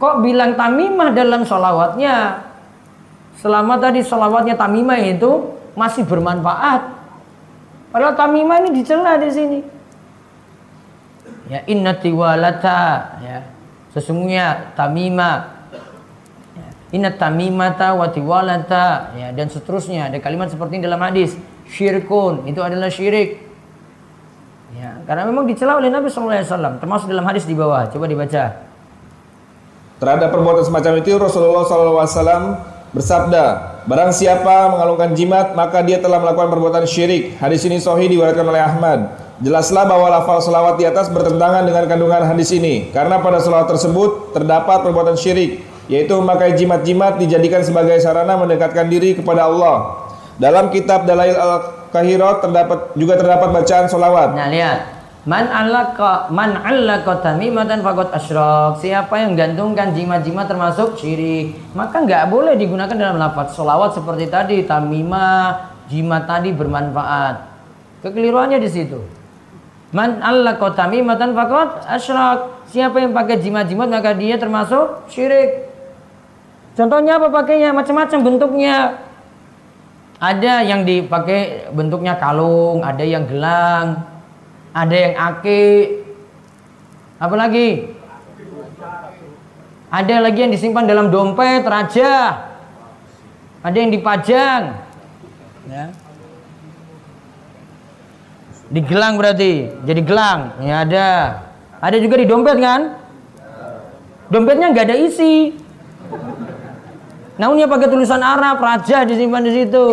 kok 0.00 0.24
bilang 0.24 0.56
tamimah 0.56 1.12
dalam 1.12 1.44
sholawatnya. 1.44 2.44
Selama 3.40 3.76
tadi 3.76 4.00
sholawatnya 4.00 4.56
tamimah 4.56 5.00
itu 5.04 5.52
masih 5.76 6.06
bermanfaat. 6.06 6.94
Padahal 7.92 8.14
tamimah 8.16 8.64
ini 8.64 8.70
dicela 8.80 9.20
di 9.20 9.30
sini. 9.30 9.60
Ya, 11.50 11.60
inna 11.68 11.92
tiwalata 11.94 13.20
ya. 13.20 13.38
Sesungguhnya 13.92 14.74
tamima 14.74 15.62
ya. 16.56 16.68
Inna 16.96 17.14
tamimata 17.14 17.94
wa 17.94 18.10
tiwalata 18.10 19.14
ya 19.14 19.30
dan 19.30 19.46
seterusnya 19.52 20.10
ada 20.10 20.18
kalimat 20.18 20.50
seperti 20.50 20.80
ini 20.80 20.88
dalam 20.88 20.98
hadis 21.04 21.36
syirkun 21.70 22.48
itu 22.50 22.58
adalah 22.58 22.90
syirik 22.90 23.44
karena 25.04 25.22
memang 25.28 25.44
dicela 25.44 25.76
oleh 25.76 25.92
Nabi 25.92 26.08
SAW 26.08 26.80
termasuk 26.80 27.08
dalam 27.12 27.24
hadis 27.28 27.44
di 27.44 27.52
bawah. 27.52 27.88
Coba 27.92 28.08
dibaca. 28.08 28.44
Terhadap 30.00 30.28
perbuatan 30.34 30.64
semacam 30.66 30.92
itu 31.00 31.16
Rasulullah 31.16 31.64
SAW 31.64 32.60
bersabda 32.94 33.44
barang 33.84 34.12
siapa 34.14 34.70
mengalungkan 34.70 35.12
jimat 35.12 35.52
maka 35.52 35.82
dia 35.82 36.00
telah 36.00 36.18
melakukan 36.18 36.50
perbuatan 36.50 36.84
syirik. 36.88 37.36
Hadis 37.38 37.62
ini 37.68 37.78
sahih 37.78 38.08
diwariskan 38.08 38.48
oleh 38.48 38.62
Ahmad. 38.64 39.24
Jelaslah 39.42 39.84
bahwa 39.86 40.06
lafal 40.14 40.38
selawat 40.38 40.78
di 40.78 40.86
atas 40.86 41.10
bertentangan 41.10 41.66
dengan 41.66 41.90
kandungan 41.90 42.22
hadis 42.22 42.54
ini 42.54 42.94
Karena 42.94 43.18
pada 43.18 43.42
selawat 43.42 43.66
tersebut 43.66 44.30
terdapat 44.30 44.86
perbuatan 44.86 45.18
syirik 45.18 45.58
Yaitu 45.90 46.14
memakai 46.16 46.54
jimat-jimat 46.54 47.18
dijadikan 47.18 47.60
sebagai 47.60 47.98
sarana 48.00 48.40
mendekatkan 48.40 48.88
diri 48.88 49.18
kepada 49.18 49.50
Allah. 49.50 50.06
Dalam 50.40 50.72
kitab 50.72 51.04
Dalail 51.04 51.36
Al-Kahirot 51.36 52.40
terdapat 52.40 52.78
juga 52.96 53.20
terdapat 53.20 53.48
bacaan 53.52 53.86
selawat. 53.86 54.32
Nah 54.32 54.48
lihat 54.48 54.93
Man 55.24 55.48
allaka 55.48 56.28
man 56.28 56.60
allaka 56.60 57.24
tamimatan 57.24 57.80
faqad 57.80 58.12
asyrak. 58.12 58.76
Siapa 58.84 59.24
yang 59.24 59.32
gantungkan 59.32 59.96
jimat-jimat 59.96 60.44
termasuk 60.44 61.00
syirik, 61.00 61.56
maka 61.72 62.04
nggak 62.04 62.28
boleh 62.28 62.52
digunakan 62.60 62.92
dalam 62.92 63.16
lafaz 63.16 63.56
selawat 63.56 63.96
seperti 63.96 64.28
tadi 64.28 64.68
tamimah, 64.68 65.72
jimat 65.88 66.28
tadi 66.28 66.52
bermanfaat. 66.52 67.40
Kekeliruannya 68.04 68.60
di 68.60 68.68
situ. 68.68 69.00
Man 69.96 70.20
Allah 70.20 70.60
kotami 70.60 71.00
matan 71.00 71.32
fakot 71.32 71.88
asyrak. 71.88 72.68
Siapa 72.68 73.00
yang 73.00 73.16
pakai 73.16 73.40
jimat-jimat 73.40 73.88
maka 73.88 74.12
dia 74.12 74.36
termasuk 74.36 75.08
syirik. 75.08 75.72
Contohnya 76.76 77.16
apa 77.16 77.32
pakainya? 77.32 77.72
Macam-macam 77.72 78.18
bentuknya. 78.20 79.00
Ada 80.20 80.60
yang 80.68 80.84
dipakai 80.84 81.72
bentuknya 81.72 82.20
kalung, 82.20 82.84
ada 82.84 83.04
yang 83.04 83.24
gelang, 83.24 84.13
ada 84.74 84.94
yang 84.98 85.14
aki. 85.14 85.64
Apa 87.22 87.34
lagi? 87.38 87.94
Ada 89.94 90.18
lagi 90.18 90.38
yang 90.42 90.50
disimpan 90.50 90.90
dalam 90.90 91.14
dompet 91.14 91.62
raja. 91.62 92.42
Ada 93.62 93.76
yang 93.78 93.94
dipajang. 93.94 94.62
Ya. 95.70 95.94
Di 98.66 98.80
gelang 98.82 99.14
berarti. 99.14 99.70
Jadi 99.86 100.00
gelang. 100.02 100.58
Ya 100.58 100.82
ada. 100.82 101.10
Ada 101.78 102.02
juga 102.02 102.18
di 102.18 102.26
dompet 102.26 102.58
kan? 102.58 102.98
Dompetnya 104.26 104.74
nggak 104.74 104.90
ada 104.90 104.96
isi. 104.98 105.54
Namun 107.38 107.62
ya 107.62 107.70
pakai 107.70 107.90
tulisan 107.90 108.22
Arab, 108.22 108.58
raja 108.58 109.06
disimpan 109.06 109.46
di 109.46 109.52
situ. 109.54 109.86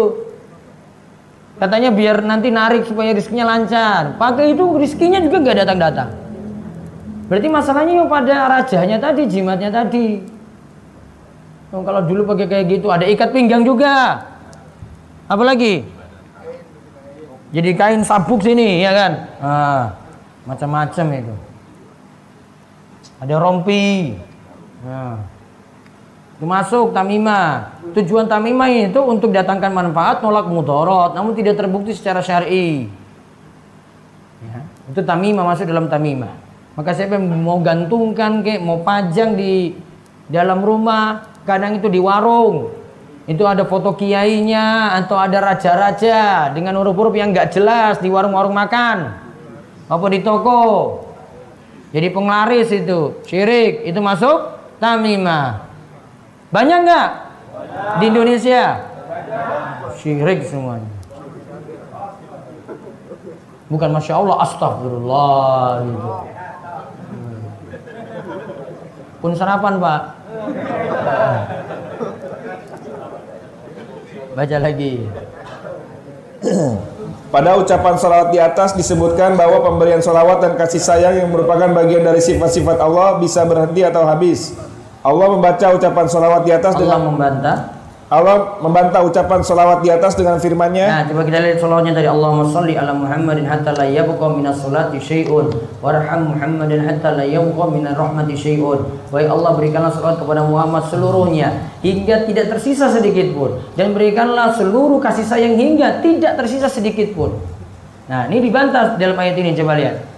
Katanya 1.62 1.94
biar 1.94 2.26
nanti 2.26 2.50
narik 2.50 2.90
supaya 2.90 3.14
rizkinya 3.14 3.46
lancar. 3.46 4.18
Pakai 4.18 4.58
itu 4.58 4.66
rizkinya 4.82 5.22
juga 5.22 5.46
nggak 5.46 5.58
datang-datang. 5.62 6.10
Berarti 7.30 7.48
masalahnya 7.54 8.02
yang 8.02 8.10
pada 8.10 8.50
rajanya 8.50 8.98
tadi, 8.98 9.30
jimatnya 9.30 9.70
tadi. 9.70 10.26
Oh, 11.70 11.86
kalau 11.86 12.02
dulu 12.02 12.26
pakai 12.34 12.50
kayak 12.50 12.66
gitu, 12.66 12.90
ada 12.90 13.06
ikat 13.06 13.30
pinggang 13.30 13.62
juga. 13.62 14.26
Apalagi? 15.30 15.86
Jadi 17.54 17.70
kain 17.78 18.02
sabuk 18.02 18.42
sini 18.42 18.82
ya 18.82 18.92
kan. 18.98 19.12
Ah, 19.38 19.84
macam-macam 20.50 21.06
itu. 21.14 21.36
Ada 23.22 23.36
rompi. 23.38 24.18
Nah. 24.82 25.31
Masuk 26.42 26.90
tamimah. 26.90 27.78
Tujuan 27.94 28.26
tamimah 28.26 28.66
itu 28.74 28.98
untuk 29.06 29.30
datangkan 29.30 29.70
manfaat, 29.70 30.26
nolak 30.26 30.50
mudorot, 30.50 31.14
namun 31.14 31.38
tidak 31.38 31.62
terbukti 31.62 31.94
secara 31.94 32.26
syar'i. 32.26 32.90
Ya, 34.42 34.66
itu 34.90 35.02
tamimah 35.06 35.46
masuk 35.46 35.70
dalam 35.70 35.86
tamimah. 35.86 36.34
Maka 36.74 36.98
siapa 36.98 37.22
yang 37.22 37.30
mau 37.46 37.62
gantungkan 37.62 38.42
kayak 38.42 38.66
mau 38.66 38.82
pajang 38.82 39.38
di 39.38 39.78
dalam 40.34 40.66
rumah, 40.66 41.30
kadang 41.46 41.78
itu 41.78 41.94
di 41.94 42.02
warung, 42.02 42.74
itu 43.32 43.44
ada 43.48 43.64
foto 43.64 43.96
kiainya 43.96 44.98
atau 45.00 45.16
ada 45.16 45.40
raja-raja 45.40 46.50
dengan 46.52 46.76
huruf-huruf 46.82 47.16
yang 47.16 47.30
nggak 47.32 47.54
jelas 47.54 48.02
di 48.04 48.12
warung-warung 48.12 48.52
makan 48.52 49.14
apa 49.88 50.06
di 50.12 50.20
toko 50.20 50.64
jadi 51.96 52.12
penglaris 52.12 52.74
itu 52.76 53.24
syirik 53.24 53.88
itu 53.88 54.00
masuk 54.04 54.58
tamimah 54.84 55.71
banyak 56.52 56.80
nggak 56.84 57.10
di 58.00 58.06
Indonesia 58.12 58.64
syirik 59.98 60.44
semuanya 60.46 60.92
bukan 63.72 63.90
masya 63.96 64.20
Allah 64.20 64.36
astagfirullah 64.44 65.68
gitu. 65.88 66.10
pun 69.24 69.32
sarapan 69.32 69.80
pak 69.80 70.02
Baca 74.32 74.58
lagi. 74.64 75.12
Pada 77.32 77.56
ucapan 77.60 77.96
salawat 77.96 78.30
di 78.36 78.40
atas 78.40 78.76
disebutkan 78.76 79.40
bahwa 79.40 79.64
pemberian 79.64 80.04
salawat 80.04 80.44
dan 80.44 80.54
kasih 80.60 80.84
sayang 80.84 81.16
yang 81.16 81.30
merupakan 81.32 81.72
bagian 81.72 82.04
dari 82.04 82.20
sifat-sifat 82.20 82.80
Allah 82.80 83.20
bisa 83.20 83.44
berhenti 83.48 83.84
atau 83.84 84.04
habis. 84.04 84.56
Allah 85.02 85.28
membaca 85.34 85.66
ucapan 85.74 86.06
salawat 86.06 86.42
di 86.46 86.52
atas 86.54 86.74
Allah 86.78 86.82
dengan 86.86 87.02
membantah 87.10 87.58
Allah 88.12 88.60
membantah 88.60 89.08
ucapan 89.08 89.40
salawat 89.40 89.88
di 89.88 89.88
atas 89.88 90.20
dengan 90.20 90.36
firman-Nya. 90.36 90.84
Nah, 90.84 91.04
coba 91.08 91.24
kita 91.24 91.40
lihat 91.48 91.64
salawatnya 91.64 91.96
dari 91.96 92.12
Allahumma 92.12 92.44
salli 92.44 92.76
ala 92.76 92.92
Muhammadin 92.92 93.48
hatta 93.48 93.72
la 93.72 93.88
yabqa 93.88 94.28
minas 94.36 94.60
salati 94.60 95.00
syai'un 95.00 95.48
warham 95.80 96.36
Muhammadin 96.36 96.84
hatta 96.84 97.16
la 97.16 97.24
yabqa 97.24 97.72
minar 97.72 97.96
rahmati 97.96 98.36
syai'un. 98.36 98.84
Wahai 99.16 99.32
Allah 99.32 99.56
berikanlah 99.56 99.96
salawat 99.96 100.20
kepada 100.20 100.44
Muhammad 100.44 100.92
seluruhnya 100.92 101.72
hingga 101.80 102.28
tidak 102.28 102.52
tersisa 102.52 102.92
sedikit 102.92 103.32
pun 103.32 103.64
dan 103.80 103.96
berikanlah 103.96 104.60
seluruh 104.60 105.00
kasih 105.00 105.24
sayang 105.24 105.56
hingga 105.56 106.04
tidak 106.04 106.36
tersisa 106.36 106.68
sedikit 106.68 107.16
pun. 107.16 107.40
Nah, 108.12 108.28
ini 108.28 108.44
dibantah 108.44 109.00
dalam 109.00 109.16
ayat 109.16 109.40
ini 109.40 109.56
coba 109.56 109.80
lihat. 109.80 110.11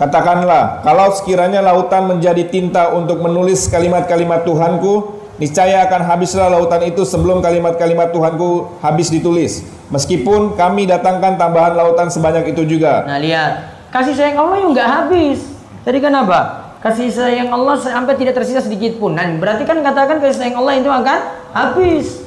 Katakanlah, 0.00 0.80
kalau 0.80 1.12
sekiranya 1.12 1.60
lautan 1.60 2.08
menjadi 2.08 2.48
tinta 2.48 2.90
untuk 2.96 3.20
menulis 3.20 3.68
kalimat-kalimat 3.68 4.42
Tuhanku, 4.42 5.20
niscaya 5.36 5.84
akan 5.84 6.00
habislah 6.08 6.48
lautan 6.48 6.88
itu 6.88 7.04
sebelum 7.04 7.44
kalimat-kalimat 7.44 8.10
Tuhanku 8.10 8.80
habis 8.80 9.12
ditulis. 9.12 9.62
Meskipun 9.92 10.56
kami 10.56 10.88
datangkan 10.88 11.36
tambahan 11.36 11.76
lautan 11.76 12.08
sebanyak 12.08 12.56
itu 12.56 12.64
juga. 12.64 13.04
Nah, 13.04 13.20
lihat. 13.20 13.52
Kasih 13.92 14.16
sayang 14.16 14.40
Allah 14.40 14.56
yang 14.64 14.70
nggak 14.72 14.88
habis. 14.88 15.38
Tadi 15.84 15.98
kan 16.00 16.16
apa? 16.16 16.40
Kasih 16.80 17.12
sayang 17.12 17.52
Allah 17.52 17.76
sampai 17.76 18.16
tidak 18.16 18.40
tersisa 18.40 18.64
sedikit 18.64 18.96
pun. 18.96 19.12
Nah, 19.12 19.28
berarti 19.36 19.68
kan 19.68 19.76
katakan 19.84 20.16
kasih 20.24 20.40
sayang 20.40 20.56
Allah 20.56 20.80
itu 20.80 20.88
akan 20.88 21.18
habis. 21.52 22.21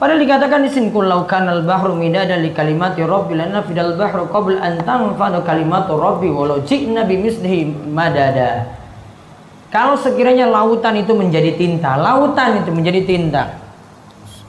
Padahal 0.00 0.16
dikatakan 0.16 0.64
di 0.64 0.72
sini 0.72 0.88
kullau 0.88 1.28
kanal 1.28 1.60
bahru 1.60 1.92
midada 1.92 2.32
li 2.40 2.56
kalimati 2.56 3.04
lana 3.04 3.60
fidal 3.60 4.00
bahru 4.00 4.32
qabl 4.32 4.56
an 4.56 4.80
tanfadu 4.80 5.44
kalimatu 5.44 6.00
rabbi 6.00 6.32
walau 6.32 6.64
ji'na 6.64 7.04
bimislihi 7.04 7.68
madada. 7.92 8.64
Kalau 9.68 10.00
sekiranya 10.00 10.48
lautan 10.48 10.96
itu 11.04 11.12
menjadi 11.12 11.52
tinta, 11.52 12.00
lautan 12.00 12.64
itu 12.64 12.72
menjadi 12.72 13.04
tinta 13.04 13.60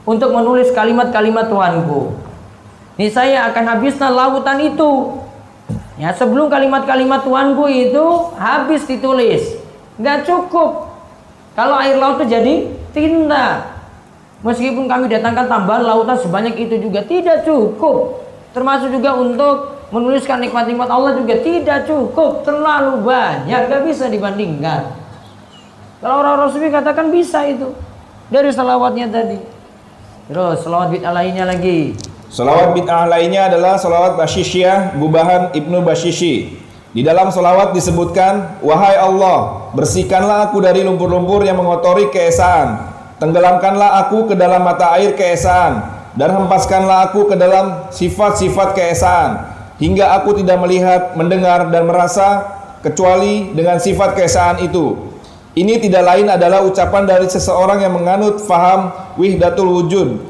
untuk 0.07 0.31
menulis 0.31 0.71
kalimat-kalimat 0.71 1.51
Tuhanku. 1.51 2.15
Ini 2.95 3.11
saya 3.11 3.51
akan 3.51 3.75
habisnya 3.75 4.07
lautan 4.07 4.55
itu. 4.63 5.19
Ya, 5.99 6.15
sebelum 6.15 6.47
kalimat-kalimat 6.47 7.27
Tuhanku 7.27 7.67
itu 7.67 8.31
habis 8.39 8.87
ditulis. 8.87 9.59
Nggak 9.99 10.31
cukup. 10.31 10.95
Kalau 11.59 11.75
air 11.75 11.99
laut 11.99 12.23
itu 12.23 12.39
jadi 12.39 12.53
tinta. 12.95 13.67
Meskipun 14.41 14.89
kami 14.89 15.05
datangkan 15.05 15.45
tambahan 15.45 15.85
lautan 15.85 16.17
sebanyak 16.17 16.57
itu 16.57 16.81
juga 16.81 17.05
tidak 17.05 17.45
cukup. 17.45 18.25
Termasuk 18.57 18.89
juga 18.89 19.13
untuk 19.13 19.85
menuliskan 19.93 20.41
nikmat-nikmat 20.41 20.89
Allah 20.89 21.13
juga 21.13 21.37
tidak 21.45 21.85
cukup. 21.85 22.41
Terlalu 22.41 23.05
banyak, 23.05 23.69
gak 23.69 23.83
bisa 23.85 24.09
dibandingkan. 24.09 24.97
Kalau 26.01 26.25
orang 26.25 26.49
Rasul 26.49 26.65
katakan 26.73 27.13
bisa 27.13 27.45
itu. 27.45 27.69
Dari 28.33 28.49
salawatnya 28.49 29.11
tadi. 29.13 29.37
Terus 30.25 30.65
salawat 30.65 30.89
bid'ah 30.89 31.13
lainnya 31.13 31.45
lagi. 31.45 31.93
Salawat 32.31 32.73
bid'ah 32.73 33.05
lainnya 33.05 33.51
adalah 33.51 33.77
salawat 33.77 34.17
Basyisyah 34.17 34.97
Gubahan 34.97 35.53
Ibnu 35.53 35.85
Basyishi. 35.85 36.57
Di 36.91 37.05
dalam 37.05 37.29
salawat 37.29 37.71
disebutkan, 37.71 38.59
Wahai 38.65 38.97
Allah, 38.97 39.69
bersihkanlah 39.77 40.49
aku 40.49 40.63
dari 40.63 40.81
lumpur-lumpur 40.83 41.45
yang 41.45 41.59
mengotori 41.59 42.09
keesaan. 42.09 42.90
Tenggelamkanlah 43.21 44.01
aku 44.01 44.33
ke 44.33 44.35
dalam 44.35 44.65
mata 44.65 44.97
air 44.97 45.13
keesaan. 45.13 46.01
Dan 46.17 46.33
hempaskanlah 46.33 47.07
aku 47.07 47.29
ke 47.29 47.37
dalam 47.37 47.87
sifat-sifat 47.93 48.73
keesaan. 48.73 49.31
hingga 49.81 50.13
aku 50.21 50.37
tidak 50.37 50.61
melihat, 50.61 51.17
mendengar 51.17 51.65
dan 51.73 51.89
merasa 51.89 52.45
kecuali 52.85 53.49
dengan 53.57 53.81
sifat 53.81 54.13
keesaan 54.13 54.61
itu. 54.61 55.09
Ini 55.57 55.81
tidak 55.81 56.05
lain 56.05 56.29
adalah 56.29 56.63
ucapan 56.63 57.03
dari 57.09 57.27
seseorang 57.27 57.81
yang 57.81 57.97
menganut 57.97 58.39
faham 58.45 58.93
wihdatul 59.17 59.67
wujud, 59.81 60.21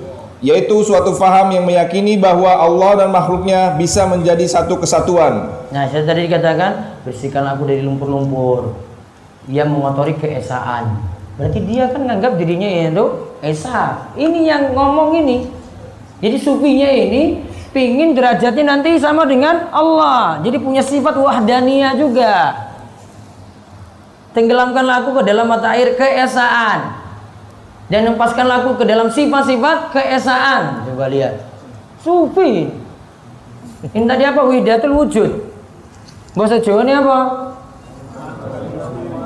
yaitu 0.42 0.82
suatu 0.82 1.14
faham 1.14 1.52
yang 1.54 1.68
meyakini 1.68 2.18
bahwa 2.18 2.50
Allah 2.50 3.06
dan 3.06 3.10
makhluknya 3.14 3.76
bisa 3.78 4.08
menjadi 4.08 4.48
satu 4.48 4.80
kesatuan. 4.82 5.52
Nah, 5.70 5.86
saya 5.92 6.08
tadi 6.08 6.26
katakan 6.26 7.04
bersihkan 7.06 7.46
aku 7.46 7.70
dari 7.70 7.86
lumpur-lumpur. 7.86 8.74
Dia 9.46 9.68
mengotori 9.68 10.18
keesaan. 10.18 11.12
Berarti 11.40 11.60
dia 11.64 11.88
kan 11.92 12.04
nganggap 12.08 12.36
dirinya 12.36 12.68
itu 12.68 13.06
esa. 13.40 14.12
Ini 14.16 14.40
yang 14.46 14.64
ngomong 14.76 15.16
ini. 15.24 15.48
Jadi 16.22 16.38
sufinya 16.38 16.90
ini 16.92 17.42
pingin 17.72 18.14
derajatnya 18.14 18.78
nanti 18.78 19.00
sama 19.00 19.26
dengan 19.26 19.72
Allah. 19.72 20.40
Jadi 20.44 20.58
punya 20.62 20.84
sifat 20.84 21.18
wahdaniyah 21.18 21.98
juga. 21.98 22.34
Tenggelamkanlah 24.32 25.04
aku 25.04 25.20
ke 25.20 25.24
dalam 25.28 25.50
mata 25.50 25.76
air 25.76 25.92
keesaan 26.00 27.02
dan 27.92 28.08
lepaskanlah 28.08 28.64
aku 28.64 28.80
ke 28.80 28.86
dalam 28.88 29.12
sifat-sifat 29.12 29.92
keesaan. 29.92 30.88
Coba 30.88 31.12
lihat. 31.12 31.44
Sufi. 32.00 32.72
Ini 33.92 34.06
tadi 34.08 34.24
apa? 34.24 34.48
Widatul 34.48 34.96
wujud. 34.96 35.32
Bahasa 36.32 36.64
Jawa 36.64 36.88
ini 36.88 36.96
apa? 36.96 37.18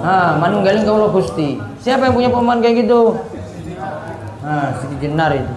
Ah, 0.01 0.41
manunggalin 0.41 0.81
kaulah 0.81 1.13
Gusti. 1.13 1.61
Siapa 1.85 2.09
yang 2.09 2.17
punya 2.17 2.29
pemahaman 2.33 2.65
kayak 2.65 2.81
gitu? 2.81 3.13
Ah, 4.41 4.73
Siti 4.81 5.05
Jenar 5.05 5.37
itu. 5.37 5.53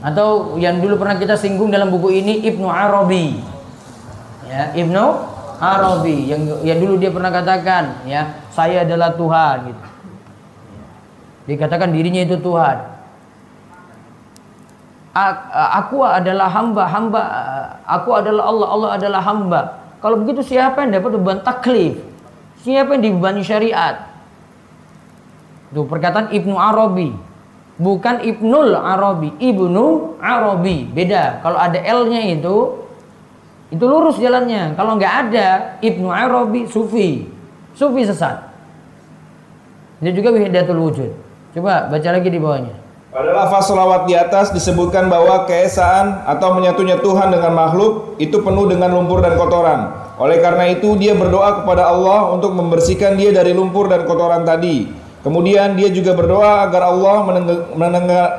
Atau 0.00 0.56
yang 0.56 0.80
dulu 0.80 0.96
pernah 0.96 1.20
kita 1.20 1.36
singgung 1.36 1.68
dalam 1.68 1.92
buku 1.92 2.16
ini 2.16 2.40
Ibnu 2.48 2.64
Arabi. 2.64 3.36
Ya, 4.48 4.72
Ibnu 4.72 5.04
Arabi 5.60 6.32
yang 6.32 6.64
yang 6.64 6.80
dulu 6.80 6.96
dia 6.96 7.12
pernah 7.12 7.28
katakan, 7.28 8.08
ya, 8.08 8.40
saya 8.56 8.88
adalah 8.88 9.12
Tuhan 9.12 9.56
gitu. 9.68 9.84
Dikatakan 11.52 11.92
dirinya 11.92 12.24
itu 12.24 12.40
Tuhan. 12.40 12.76
Aku 15.76 16.08
adalah 16.08 16.48
hamba, 16.48 16.88
hamba. 16.88 17.22
Aku 17.84 18.16
adalah 18.16 18.48
Allah, 18.48 18.68
Allah 18.72 18.90
adalah 18.96 19.20
hamba. 19.20 19.60
Kalau 20.00 20.24
begitu 20.24 20.40
siapa 20.40 20.88
yang 20.88 20.96
dapat 20.96 21.20
beban 21.20 21.44
taklif? 21.44 22.00
Siapa 22.64 22.96
yang 22.96 23.04
dibebani 23.04 23.44
syariat? 23.44 24.11
Itu 25.72 25.88
perkataan 25.88 26.28
Ibnu 26.30 26.52
Arabi. 26.54 27.16
Bukan 27.80 28.20
Ibnul 28.20 28.76
Arabi, 28.76 29.32
Ibnu 29.40 30.20
Arabi. 30.20 30.84
Beda. 30.92 31.40
Kalau 31.40 31.56
ada 31.56 31.80
L-nya 31.80 32.28
itu, 32.28 32.84
itu 33.72 33.84
lurus 33.88 34.20
jalannya. 34.20 34.76
Kalau 34.76 35.00
nggak 35.00 35.14
ada 35.26 35.80
Ibnu 35.80 36.12
Arabi, 36.12 36.68
Sufi. 36.68 37.24
Sufi 37.72 38.04
sesat. 38.04 38.52
Ini 40.04 40.12
juga 40.12 40.36
Wihidatul 40.36 40.76
Wujud. 40.76 41.10
Coba 41.56 41.88
baca 41.88 42.08
lagi 42.12 42.28
di 42.28 42.36
bawahnya. 42.36 42.74
Pada 43.12 43.28
lafaz 43.32 43.68
selawat 43.68 44.08
di 44.08 44.16
atas 44.16 44.56
disebutkan 44.56 45.08
bahwa 45.12 45.44
keesaan 45.44 46.24
atau 46.24 46.56
menyatunya 46.56 46.96
Tuhan 47.00 47.28
dengan 47.28 47.52
makhluk 47.52 48.16
itu 48.16 48.40
penuh 48.40 48.68
dengan 48.68 48.88
lumpur 48.88 49.20
dan 49.20 49.36
kotoran. 49.36 49.92
Oleh 50.16 50.40
karena 50.40 50.68
itu 50.72 50.96
dia 50.96 51.12
berdoa 51.12 51.60
kepada 51.60 51.92
Allah 51.92 52.32
untuk 52.32 52.56
membersihkan 52.56 53.16
dia 53.16 53.32
dari 53.32 53.52
lumpur 53.52 53.88
dan 53.88 54.08
kotoran 54.08 54.44
tadi. 54.48 55.01
Kemudian 55.22 55.78
dia 55.78 55.86
juga 55.94 56.18
berdoa 56.18 56.66
agar 56.66 56.90
Allah 56.90 57.22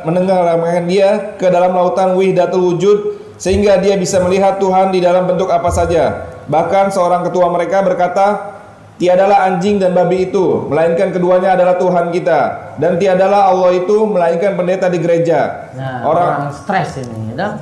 menenggelamkan 0.03 0.83
dia 0.83 1.39
ke 1.39 1.47
dalam 1.47 1.71
lautan 1.71 2.19
wihdatul 2.19 2.75
wujud 2.75 2.97
sehingga 3.39 3.79
dia 3.79 3.95
bisa 3.95 4.19
melihat 4.19 4.59
Tuhan 4.59 4.91
di 4.91 4.99
dalam 4.99 5.23
bentuk 5.23 5.47
apa 5.47 5.71
saja. 5.71 6.27
Bahkan 6.51 6.91
seorang 6.91 7.23
ketua 7.23 7.47
mereka 7.47 7.79
berkata, 7.87 8.53
Tiadalah 8.93 9.49
anjing 9.49 9.81
dan 9.81 9.97
babi 9.97 10.29
itu, 10.29 10.69
melainkan 10.69 11.09
keduanya 11.09 11.57
adalah 11.57 11.81
Tuhan 11.81 12.13
kita. 12.13 12.39
Dan 12.77 13.01
tiadalah 13.01 13.49
Allah 13.49 13.73
itu, 13.73 14.05
melainkan 14.05 14.53
pendeta 14.53 14.85
di 14.85 15.01
gereja. 15.01 15.73
Nah, 15.73 16.05
orang, 16.05 16.29
orang 16.45 16.53
stres 16.53 17.01
ini, 17.01 17.33
ya 17.33 17.57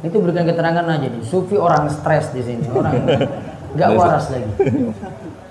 Itu 0.00 0.24
berikan 0.24 0.48
keterangan 0.48 0.80
aja 0.88 1.04
nih. 1.04 1.20
Sufi 1.20 1.60
orang 1.60 1.84
stres 1.92 2.32
di 2.32 2.40
sini, 2.40 2.64
orang 2.72 2.96
nggak 3.76 3.90
waras 3.92 4.32
lagi. 4.32 4.50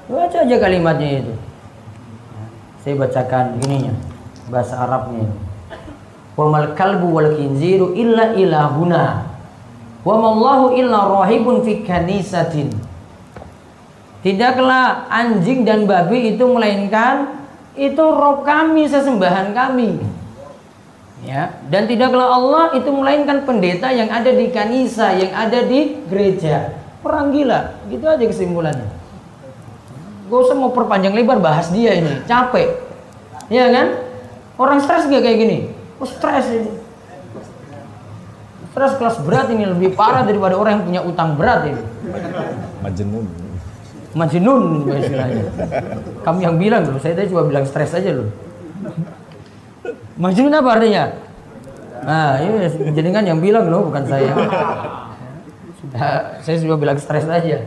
Baca 0.10 0.38
aja 0.42 0.56
kalimatnya 0.58 1.10
itu. 1.22 1.34
Saya 2.80 2.96
bacakan 2.96 3.60
ininya, 3.60 3.92
bahasa 4.48 4.80
Arabnya. 4.80 5.28
Wa 6.40 6.48
mal 6.48 6.72
kalbu 6.72 7.12
wal 7.12 7.36
khinziru 7.36 7.92
illa 7.92 8.32
ilahuna. 8.32 9.28
Wa 10.08 10.16
mallahu 10.16 10.80
illa 10.80 11.12
rahibun 11.12 11.60
fi 11.68 11.84
kanisatin. 11.84 12.72
Tidaklah 14.24 15.12
anjing 15.12 15.68
dan 15.68 15.88
babi 15.88 16.36
itu 16.36 16.44
melainkan 16.48 17.40
itu 17.80 18.04
rob 18.04 18.44
kami, 18.44 18.88
sesembahan 18.88 19.56
kami. 19.56 20.00
Ya, 21.24 21.52
dan 21.68 21.84
tidaklah 21.84 22.32
Allah 22.32 22.66
itu 22.80 22.88
melainkan 22.96 23.44
pendeta 23.44 23.92
yang 23.92 24.08
ada 24.08 24.32
di 24.32 24.48
kanisa, 24.56 25.12
yang 25.20 25.36
ada 25.36 25.68
di 25.68 26.00
gereja. 26.08 26.80
Perang 27.04 27.36
gila, 27.36 27.76
gitu 27.92 28.08
aja 28.08 28.24
kesimpulannya. 28.24 28.99
Gak 30.30 30.40
usah 30.46 30.54
mau 30.54 30.70
perpanjang 30.70 31.18
lebar 31.18 31.42
bahas 31.42 31.74
dia 31.74 31.98
ini, 31.98 32.22
capek. 32.30 32.78
Ya 33.50 33.66
kan? 33.74 33.98
Orang 34.62 34.78
stres 34.78 35.10
gak 35.10 35.26
kayak 35.26 35.38
gini? 35.42 35.58
Oh 35.98 36.06
stres 36.06 36.46
ini. 36.54 36.72
Stres 38.70 38.94
kelas 39.02 39.18
berat 39.26 39.50
ini 39.50 39.66
lebih 39.66 39.98
parah 39.98 40.22
daripada 40.22 40.54
orang 40.54 40.80
yang 40.80 40.86
punya 40.86 41.02
utang 41.02 41.34
berat 41.34 41.66
ini. 41.66 41.82
Majnun. 42.86 43.26
Majnun 44.14 44.64
istilahnya. 45.02 45.50
Kamu 46.22 46.40
yang 46.46 46.56
bilang 46.62 46.86
loh, 46.86 47.02
saya 47.02 47.18
tadi 47.18 47.34
cuma 47.34 47.50
bilang 47.50 47.66
stres 47.66 47.98
aja 47.98 48.14
loh. 48.14 48.30
Majnun 50.22 50.54
apa 50.54 50.70
artinya? 50.78 51.04
Nah, 52.06 52.38
ini 52.40 52.70
jadi 52.94 53.10
kan 53.10 53.26
yang 53.26 53.42
bilang 53.42 53.66
loh, 53.68 53.90
bukan 53.90 54.06
saya. 54.06 54.32
Sudah, 55.82 56.38
saya 56.46 56.58
sudah 56.62 56.78
bilang 56.78 57.02
stres 57.02 57.26
aja. 57.26 57.66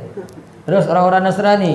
Terus 0.63 0.87
orang-orang 0.87 1.27
Nasrani. 1.27 1.75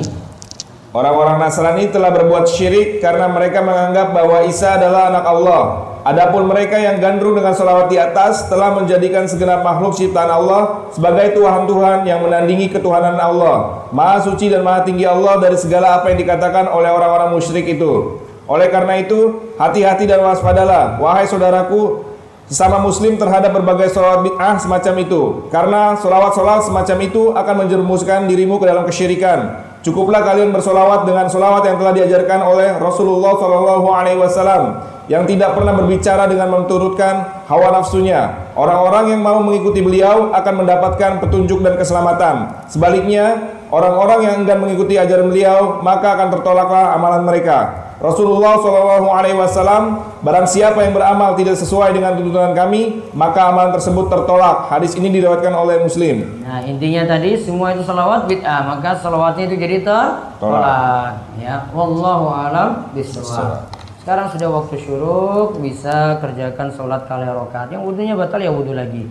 Orang-orang 0.96 1.36
Nasrani 1.44 1.92
telah 1.92 2.16
berbuat 2.16 2.48
syirik 2.48 3.04
karena 3.04 3.28
mereka 3.28 3.60
menganggap 3.60 4.16
bahwa 4.16 4.48
Isa 4.48 4.80
adalah 4.80 5.12
anak 5.12 5.26
Allah. 5.28 5.64
Adapun 6.08 6.48
mereka 6.48 6.80
yang 6.80 7.04
gandrung 7.04 7.36
dengan 7.36 7.52
salawat 7.52 7.92
di 7.92 8.00
atas 8.00 8.48
telah 8.48 8.72
menjadikan 8.72 9.28
segenap 9.28 9.60
makhluk 9.60 10.00
ciptaan 10.00 10.32
Allah 10.32 10.88
sebagai 10.96 11.36
Tuhan-Tuhan 11.36 12.08
yang 12.08 12.24
menandingi 12.24 12.72
ketuhanan 12.72 13.20
Allah. 13.20 13.84
Maha 13.92 14.24
suci 14.24 14.48
dan 14.48 14.64
maha 14.64 14.88
tinggi 14.88 15.04
Allah 15.04 15.36
dari 15.44 15.60
segala 15.60 16.00
apa 16.00 16.08
yang 16.16 16.24
dikatakan 16.24 16.72
oleh 16.72 16.88
orang-orang 16.88 17.36
musyrik 17.36 17.68
itu. 17.68 18.24
Oleh 18.48 18.72
karena 18.72 19.04
itu, 19.04 19.52
hati-hati 19.60 20.08
dan 20.08 20.24
waspadalah, 20.24 20.96
wahai 21.04 21.28
saudaraku, 21.28 22.08
sesama 22.48 22.80
muslim 22.80 23.20
terhadap 23.20 23.52
berbagai 23.52 23.92
salawat 23.92 24.24
bid'ah 24.24 24.56
semacam 24.56 24.94
itu. 25.04 25.22
Karena 25.52 26.00
salawat-salawat 26.00 26.64
semacam 26.64 26.98
itu 27.04 27.36
akan 27.36 27.56
menjerumuskan 27.68 28.32
dirimu 28.32 28.56
ke 28.64 28.66
dalam 28.72 28.88
kesyirikan. 28.88 29.67
Cukuplah 29.88 30.20
kalian 30.20 30.52
bersolawat 30.52 31.08
dengan 31.08 31.32
solawat 31.32 31.64
yang 31.64 31.80
telah 31.80 31.96
diajarkan 31.96 32.44
oleh 32.44 32.76
Rasulullah 32.76 33.40
Shallallahu 33.40 33.88
Alaihi 33.88 34.20
Wasallam 34.20 34.84
yang 35.08 35.24
tidak 35.24 35.56
pernah 35.56 35.72
berbicara 35.80 36.28
dengan 36.28 36.52
menurutkan 36.52 37.48
hawa 37.48 37.72
nafsunya. 37.72 38.52
Orang-orang 38.60 39.16
yang 39.16 39.24
mau 39.24 39.40
mengikuti 39.40 39.80
beliau 39.80 40.36
akan 40.36 40.54
mendapatkan 40.60 41.24
petunjuk 41.24 41.64
dan 41.64 41.80
keselamatan. 41.80 42.68
Sebaliknya, 42.68 43.56
orang-orang 43.72 44.28
yang 44.28 44.36
enggan 44.44 44.60
mengikuti 44.60 45.00
ajaran 45.00 45.32
beliau 45.32 45.80
maka 45.80 46.20
akan 46.20 46.36
tertolaklah 46.36 46.92
amalan 46.92 47.24
mereka. 47.24 47.87
Rasulullah 47.98 48.62
Shallallahu 48.62 49.10
Alaihi 49.10 49.34
Wasallam 49.34 50.14
barang 50.22 50.46
siapa 50.46 50.86
yang 50.86 50.94
beramal 50.94 51.34
tidak 51.34 51.58
sesuai 51.58 51.98
dengan 51.98 52.14
tuntunan 52.14 52.54
kami 52.54 53.10
maka 53.18 53.50
amalan 53.50 53.74
tersebut 53.74 54.06
tertolak. 54.06 54.70
Hadis 54.70 54.94
ini 54.94 55.10
diriwayatkan 55.10 55.50
oleh 55.50 55.82
Muslim. 55.82 56.46
Nah 56.46 56.62
intinya 56.62 57.10
tadi 57.10 57.42
semua 57.42 57.74
itu 57.74 57.82
salawat 57.82 58.30
bid'ah 58.30 58.70
maka 58.70 59.02
salawatnya 59.02 59.50
itu 59.50 59.58
jadi 59.58 59.78
tertolak. 59.82 61.26
Ya, 61.42 61.66
wallahu 61.74 62.30
alam 62.30 62.94
bisawab. 62.94 63.74
Sekarang 64.08 64.32
sudah 64.32 64.48
waktu 64.48 64.76
syuruk, 64.78 65.60
bisa 65.60 66.22
kerjakan 66.24 66.72
sholat 66.72 67.10
kali 67.12 67.28
rokaat. 67.28 67.74
Yang 67.74 67.92
wudhunya 67.92 68.16
batal 68.16 68.40
ya 68.40 68.54
wudhu 68.54 68.72
lagi. 68.72 69.04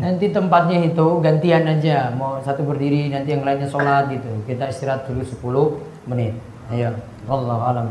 Nanti 0.00 0.32
tempatnya 0.32 0.80
itu 0.80 1.20
gantian 1.20 1.68
aja. 1.68 2.08
Mau 2.16 2.40
satu 2.40 2.64
berdiri, 2.64 3.12
nanti 3.12 3.36
yang 3.36 3.44
lainnya 3.44 3.68
sholat 3.68 4.08
gitu. 4.08 4.32
Kita 4.48 4.72
istirahat 4.72 5.04
dulu 5.04 5.20
10 5.20 6.08
menit. 6.08 6.49
Ayo. 6.70 6.94
Allah 7.26 7.58
alam 7.66 7.86